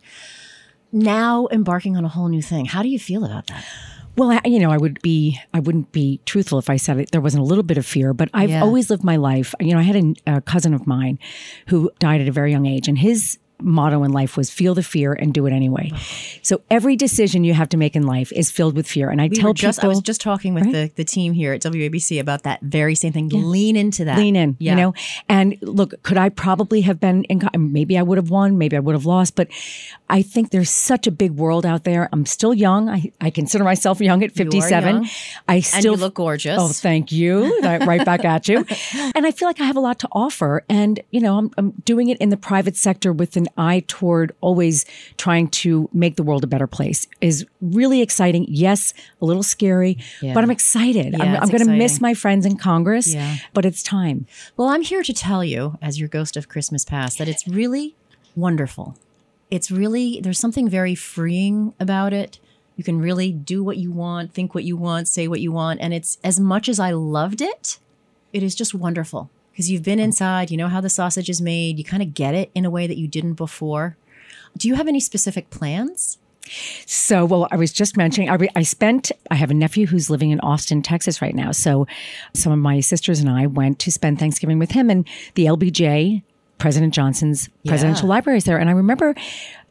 Now 0.91 1.47
embarking 1.51 1.95
on 1.95 2.03
a 2.03 2.09
whole 2.09 2.27
new 2.27 2.41
thing. 2.41 2.65
How 2.65 2.81
do 2.81 2.89
you 2.89 2.99
feel 2.99 3.23
about 3.23 3.47
that? 3.47 3.65
Well, 4.17 4.31
I, 4.31 4.41
you 4.45 4.59
know, 4.59 4.71
I 4.71 4.77
would 4.77 5.01
be, 5.01 5.39
I 5.53 5.61
wouldn't 5.61 5.91
be 5.93 6.19
truthful 6.25 6.59
if 6.59 6.69
I 6.69 6.75
said 6.75 6.99
it. 6.99 7.11
There 7.11 7.21
wasn't 7.21 7.43
a 7.43 7.45
little 7.45 7.63
bit 7.63 7.77
of 7.77 7.85
fear, 7.85 8.13
but 8.13 8.29
I've 8.33 8.49
yeah. 8.49 8.61
always 8.61 8.89
lived 8.89 9.03
my 9.03 9.15
life. 9.15 9.55
You 9.61 9.73
know, 9.73 9.79
I 9.79 9.83
had 9.83 9.95
a, 9.95 10.13
a 10.27 10.41
cousin 10.41 10.73
of 10.73 10.85
mine 10.85 11.17
who 11.67 11.89
died 11.99 12.19
at 12.19 12.27
a 12.27 12.31
very 12.31 12.51
young 12.51 12.65
age, 12.65 12.89
and 12.89 12.97
his 12.97 13.37
motto 13.61 14.03
in 14.03 14.11
life 14.11 14.37
was 14.37 14.49
feel 14.49 14.73
the 14.73 14.83
fear 14.83 15.13
and 15.13 15.33
do 15.33 15.45
it 15.45 15.53
anyway. 15.53 15.91
So 16.41 16.61
every 16.69 16.95
decision 16.95 17.43
you 17.43 17.53
have 17.53 17.69
to 17.69 17.77
make 17.77 17.95
in 17.95 18.05
life 18.05 18.31
is 18.31 18.51
filled 18.51 18.75
with 18.75 18.87
fear. 18.87 19.09
And 19.09 19.21
I 19.21 19.27
we 19.27 19.37
tell 19.37 19.53
just, 19.53 19.79
people, 19.79 19.89
I 19.89 19.93
was 19.93 20.01
just 20.01 20.21
talking 20.21 20.53
with 20.53 20.65
right? 20.65 20.73
the, 20.73 20.91
the 20.95 21.03
team 21.03 21.33
here 21.33 21.53
at 21.53 21.61
WABC 21.61 22.19
about 22.19 22.43
that 22.43 22.61
very 22.61 22.95
same 22.95 23.13
thing. 23.13 23.29
Yeah. 23.29 23.41
Lean 23.41 23.75
into 23.75 24.05
that. 24.05 24.17
Lean 24.17 24.35
in, 24.35 24.57
yeah. 24.59 24.71
you 24.71 24.77
know? 24.77 24.93
And 25.29 25.57
look, 25.61 26.01
could 26.03 26.17
I 26.17 26.29
probably 26.29 26.81
have 26.81 26.99
been 26.99 27.23
in, 27.25 27.41
maybe 27.57 27.97
I 27.97 28.03
would 28.03 28.17
have 28.17 28.29
won, 28.29 28.57
maybe 28.57 28.75
I 28.75 28.79
would 28.79 28.95
have 28.95 29.05
lost, 29.05 29.35
but 29.35 29.47
I 30.09 30.21
think 30.21 30.51
there's 30.51 30.69
such 30.69 31.07
a 31.07 31.11
big 31.11 31.31
world 31.31 31.65
out 31.65 31.83
there. 31.83 32.09
I'm 32.11 32.25
still 32.25 32.53
young. 32.53 32.89
I, 32.89 33.11
I 33.21 33.29
consider 33.29 33.63
myself 33.63 34.01
young 34.01 34.23
at 34.23 34.31
57. 34.31 34.95
Young. 34.95 35.09
I 35.47 35.61
still 35.61 35.95
look 35.95 36.15
gorgeous. 36.15 36.57
Oh, 36.59 36.67
thank 36.67 37.11
you. 37.11 37.59
right 37.63 38.05
back 38.05 38.25
at 38.25 38.47
you. 38.47 38.65
And 39.15 39.25
I 39.25 39.31
feel 39.31 39.47
like 39.47 39.61
I 39.61 39.65
have 39.65 39.77
a 39.77 39.79
lot 39.79 39.99
to 39.99 40.07
offer. 40.11 40.63
And, 40.69 40.99
you 41.11 41.21
know, 41.21 41.37
I'm, 41.37 41.51
I'm 41.57 41.71
doing 41.85 42.09
it 42.09 42.17
in 42.19 42.29
the 42.29 42.37
private 42.37 42.75
sector 42.75 43.13
with 43.13 43.37
an 43.37 43.47
eye 43.57 43.83
toward 43.87 44.35
always 44.41 44.85
trying 45.17 45.47
to 45.49 45.89
make 45.93 46.15
the 46.15 46.23
world 46.23 46.43
a 46.43 46.47
better 46.47 46.67
place 46.67 47.07
is 47.21 47.45
really 47.61 48.01
exciting. 48.01 48.45
Yes, 48.47 48.93
a 49.21 49.25
little 49.25 49.43
scary, 49.43 49.97
yeah. 50.21 50.33
but 50.33 50.43
I'm 50.43 50.51
excited. 50.51 51.13
Yeah, 51.13 51.23
I'm, 51.23 51.43
I'm 51.43 51.49
going 51.49 51.65
to 51.65 51.71
miss 51.71 52.01
my 52.01 52.13
friends 52.13 52.45
in 52.45 52.57
Congress, 52.57 53.13
yeah. 53.13 53.37
but 53.53 53.65
it's 53.65 53.83
time. 53.83 54.25
Well, 54.57 54.69
I'm 54.69 54.81
here 54.81 55.03
to 55.03 55.13
tell 55.13 55.43
you, 55.43 55.77
as 55.81 55.99
your 55.99 56.09
ghost 56.09 56.37
of 56.37 56.47
Christmas 56.47 56.85
past, 56.85 57.17
that 57.17 57.27
it's 57.27 57.47
really 57.47 57.95
wonderful. 58.35 58.95
It's 59.49 59.69
really, 59.69 60.21
there's 60.21 60.39
something 60.39 60.69
very 60.69 60.95
freeing 60.95 61.73
about 61.79 62.13
it. 62.13 62.39
You 62.77 62.83
can 62.83 62.99
really 62.99 63.31
do 63.31 63.63
what 63.63 63.77
you 63.77 63.91
want, 63.91 64.33
think 64.33 64.55
what 64.55 64.63
you 64.63 64.77
want, 64.77 65.07
say 65.07 65.27
what 65.27 65.41
you 65.41 65.51
want. 65.51 65.81
And 65.81 65.93
it's 65.93 66.17
as 66.23 66.39
much 66.39 66.69
as 66.69 66.79
I 66.79 66.91
loved 66.91 67.41
it, 67.41 67.79
it 68.31 68.43
is 68.43 68.55
just 68.55 68.73
wonderful 68.73 69.29
because 69.51 69.69
you've 69.69 69.83
been 69.83 69.99
mm. 69.99 70.03
inside, 70.03 70.51
you 70.51 70.57
know 70.57 70.67
how 70.67 70.81
the 70.81 70.89
sausage 70.89 71.29
is 71.29 71.41
made, 71.41 71.77
you 71.77 71.83
kind 71.83 72.03
of 72.03 72.13
get 72.13 72.33
it 72.33 72.51
in 72.55 72.65
a 72.65 72.69
way 72.69 72.87
that 72.87 72.97
you 72.97 73.07
didn't 73.07 73.33
before. 73.33 73.97
Do 74.57 74.67
you 74.67 74.75
have 74.75 74.87
any 74.87 74.99
specific 74.99 75.49
plans? 75.49 76.17
So, 76.85 77.23
well, 77.23 77.47
I 77.51 77.55
was 77.55 77.71
just 77.71 77.95
mentioning, 77.95 78.29
I, 78.29 78.33
re- 78.35 78.49
I 78.55 78.63
spent, 78.63 79.11
I 79.29 79.35
have 79.35 79.51
a 79.51 79.53
nephew 79.53 79.85
who's 79.87 80.09
living 80.09 80.31
in 80.31 80.39
Austin, 80.41 80.81
Texas 80.81 81.21
right 81.21 81.35
now. 81.35 81.51
So, 81.51 81.87
some 82.33 82.51
of 82.51 82.59
my 82.59 82.79
sisters 82.79 83.19
and 83.19 83.29
I 83.29 83.47
went 83.47 83.79
to 83.79 83.91
spend 83.91 84.19
Thanksgiving 84.19 84.59
with 84.59 84.71
him, 84.71 84.89
and 84.89 85.07
the 85.35 85.45
LBJ, 85.45 86.23
President 86.57 86.93
Johnson's 86.93 87.49
presidential 87.65 88.07
library 88.07 88.37
is 88.37 88.43
there. 88.43 88.57
And 88.57 88.69
I 88.69 88.73
remember 88.73 89.15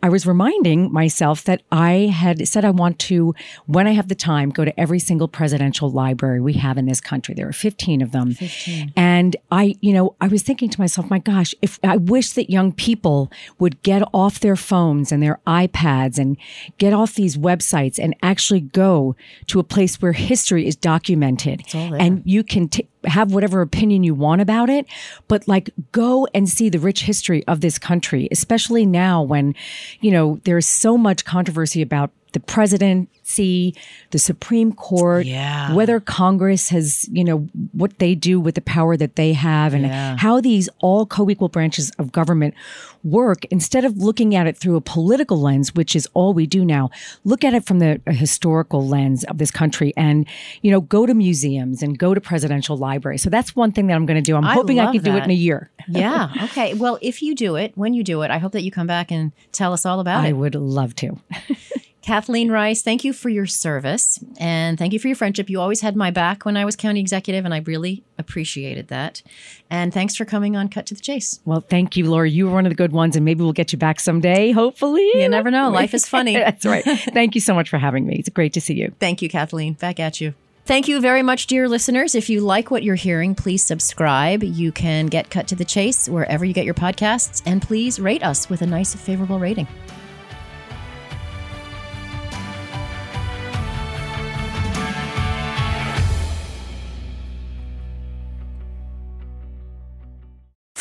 I 0.02 0.08
was 0.08 0.26
reminding 0.26 0.92
myself 0.92 1.44
that 1.44 1.62
I 1.70 2.10
had 2.12 2.46
said 2.48 2.64
I 2.64 2.70
want 2.70 2.98
to, 3.00 3.34
when 3.66 3.86
I 3.86 3.92
have 3.92 4.08
the 4.08 4.14
time, 4.14 4.50
go 4.50 4.64
to 4.64 4.80
every 4.80 4.98
single 4.98 5.28
presidential 5.28 5.90
library 5.90 6.40
we 6.40 6.54
have 6.54 6.78
in 6.78 6.86
this 6.86 7.00
country. 7.00 7.34
There 7.34 7.48
are 7.48 7.52
15 7.52 8.02
of 8.02 8.12
them. 8.12 8.32
15. 8.32 8.92
And 8.96 9.36
I, 9.50 9.76
you 9.80 9.92
know, 9.92 10.16
I 10.20 10.28
was 10.28 10.42
thinking 10.42 10.70
to 10.70 10.80
myself, 10.80 11.10
my 11.10 11.18
gosh, 11.18 11.54
if 11.60 11.78
I 11.84 11.96
wish 11.96 12.32
that 12.32 12.50
young 12.50 12.72
people 12.72 13.30
would 13.58 13.82
get 13.82 14.02
off 14.14 14.40
their 14.40 14.56
phones 14.56 15.12
and 15.12 15.22
their 15.22 15.40
iPads 15.46 16.18
and 16.18 16.36
get 16.78 16.92
off 16.92 17.14
these 17.14 17.36
websites 17.36 17.98
and 17.98 18.16
actually 18.22 18.60
go 18.60 19.16
to 19.48 19.60
a 19.60 19.64
place 19.64 20.00
where 20.00 20.12
history 20.12 20.66
is 20.66 20.76
documented 20.76 21.62
and 21.74 22.22
you 22.24 22.42
can 22.42 22.68
t- 22.68 22.88
have 23.04 23.32
whatever 23.32 23.60
opinion 23.60 24.02
you 24.02 24.14
want 24.14 24.40
about 24.40 24.68
it, 24.68 24.86
but 25.28 25.46
like 25.48 25.70
go 25.92 26.26
and 26.34 26.48
see 26.48 26.68
the 26.68 26.78
rich 26.78 27.02
history 27.02 27.46
of 27.46 27.60
this 27.60 27.78
country, 27.78 28.28
especially 28.30 28.84
now 28.86 29.22
when, 29.22 29.54
you 30.00 30.10
know, 30.10 30.40
there's 30.44 30.66
so 30.66 30.98
much 30.98 31.24
controversy 31.24 31.82
about 31.82 32.10
the 32.32 32.40
presidency, 32.40 33.74
the 34.10 34.18
Supreme 34.18 34.72
Court, 34.72 35.26
Yeah. 35.26 35.74
whether 35.74 36.00
Congress 36.00 36.68
has, 36.70 37.08
you 37.12 37.24
know, 37.24 37.48
what 37.72 37.98
they 37.98 38.14
do 38.14 38.40
with 38.40 38.54
the 38.54 38.60
power 38.60 38.96
that 38.96 39.16
they 39.16 39.32
have 39.32 39.74
and 39.74 39.84
Yeah. 39.84 40.16
how 40.18 40.40
these 40.40 40.68
all 40.80 41.06
co-equal 41.06 41.48
branches 41.48 41.90
of 41.98 42.12
government 42.12 42.54
work 43.02 43.44
instead 43.50 43.84
of 43.84 43.96
looking 43.96 44.34
at 44.34 44.46
it 44.46 44.56
through 44.58 44.76
a 44.76 44.80
political 44.80 45.40
lens, 45.40 45.74
which 45.74 45.96
is 45.96 46.06
all 46.12 46.34
we 46.34 46.46
do 46.46 46.64
now. 46.64 46.90
Look 47.24 47.44
at 47.44 47.54
it 47.54 47.64
from 47.64 47.78
the 47.78 48.00
a 48.06 48.12
historical 48.12 48.86
lens 48.86 49.24
of 49.24 49.38
this 49.38 49.50
country 49.50 49.92
and, 49.96 50.26
you 50.62 50.70
know, 50.70 50.80
go 50.82 51.06
to 51.06 51.14
museums 51.14 51.82
and 51.82 51.98
go 51.98 52.12
to 52.14 52.20
presidential 52.20 52.76
libraries. 52.76 53.22
So 53.22 53.30
that's 53.30 53.56
one 53.56 53.72
thing 53.72 53.86
that 53.86 53.94
I'm 53.94 54.04
going 54.06 54.22
to 54.22 54.30
do. 54.30 54.36
I'm 54.36 54.44
I 54.44 54.52
hoping 54.54 54.78
I 54.80 54.92
can 54.92 55.02
do 55.02 55.16
it 55.16 55.24
in 55.24 55.30
a 55.30 55.34
year. 55.34 55.70
yeah. 55.88 56.30
Okay. 56.44 56.74
Well, 56.74 56.98
if 57.00 57.22
you 57.22 57.34
do 57.34 57.56
it, 57.56 57.72
when 57.74 57.94
you 57.94 58.04
do 58.04 58.20
it, 58.22 58.30
I 58.30 58.38
hope 58.38 58.52
that 58.52 58.62
you 58.62 58.70
come 58.70 58.86
back 58.86 59.10
and 59.10 59.32
tell 59.52 59.72
us 59.72 59.86
all 59.86 60.00
about 60.00 60.22
I 60.22 60.26
it. 60.26 60.30
I 60.30 60.32
would 60.32 60.54
love 60.54 60.94
to. 60.96 61.18
Kathleen 62.02 62.50
Rice, 62.50 62.80
thank 62.82 63.04
you 63.04 63.12
for 63.12 63.28
your 63.28 63.46
service 63.46 64.18
and 64.38 64.78
thank 64.78 64.92
you 64.92 64.98
for 64.98 65.08
your 65.08 65.16
friendship. 65.16 65.50
You 65.50 65.60
always 65.60 65.82
had 65.82 65.96
my 65.96 66.10
back 66.10 66.44
when 66.44 66.56
I 66.56 66.64
was 66.64 66.74
county 66.74 67.00
executive, 67.00 67.44
and 67.44 67.52
I 67.52 67.58
really 67.58 68.02
appreciated 68.18 68.88
that. 68.88 69.22
And 69.68 69.92
thanks 69.92 70.16
for 70.16 70.24
coming 70.24 70.56
on 70.56 70.68
Cut 70.68 70.86
to 70.86 70.94
the 70.94 71.00
Chase. 71.00 71.40
Well, 71.44 71.60
thank 71.60 71.96
you, 71.96 72.10
Laura. 72.10 72.28
You 72.28 72.46
were 72.46 72.52
one 72.52 72.64
of 72.64 72.70
the 72.70 72.76
good 72.76 72.92
ones, 72.92 73.16
and 73.16 73.24
maybe 73.24 73.42
we'll 73.42 73.52
get 73.52 73.72
you 73.72 73.78
back 73.78 74.00
someday, 74.00 74.52
hopefully. 74.52 75.08
You 75.14 75.28
never 75.28 75.50
know. 75.50 75.70
Life 75.70 75.94
is 75.94 76.08
funny. 76.08 76.34
That's 76.36 76.64
right. 76.64 76.84
Thank 76.84 77.34
you 77.34 77.40
so 77.40 77.54
much 77.54 77.68
for 77.68 77.78
having 77.78 78.06
me. 78.06 78.16
It's 78.16 78.28
great 78.30 78.54
to 78.54 78.60
see 78.60 78.74
you. 78.74 78.94
Thank 78.98 79.20
you, 79.20 79.28
Kathleen. 79.28 79.74
Back 79.74 80.00
at 80.00 80.20
you. 80.20 80.34
Thank 80.64 80.88
you 80.88 81.00
very 81.00 81.22
much, 81.22 81.48
dear 81.48 81.68
listeners. 81.68 82.14
If 82.14 82.30
you 82.30 82.40
like 82.40 82.70
what 82.70 82.82
you're 82.82 82.94
hearing, 82.94 83.34
please 83.34 83.64
subscribe. 83.64 84.44
You 84.44 84.70
can 84.70 85.06
get 85.06 85.28
Cut 85.28 85.48
to 85.48 85.56
the 85.56 85.64
Chase 85.64 86.08
wherever 86.08 86.44
you 86.44 86.54
get 86.54 86.64
your 86.64 86.74
podcasts, 86.74 87.42
and 87.44 87.60
please 87.60 87.98
rate 87.98 88.22
us 88.22 88.48
with 88.48 88.62
a 88.62 88.66
nice, 88.66 88.94
favorable 88.94 89.38
rating. 89.38 89.66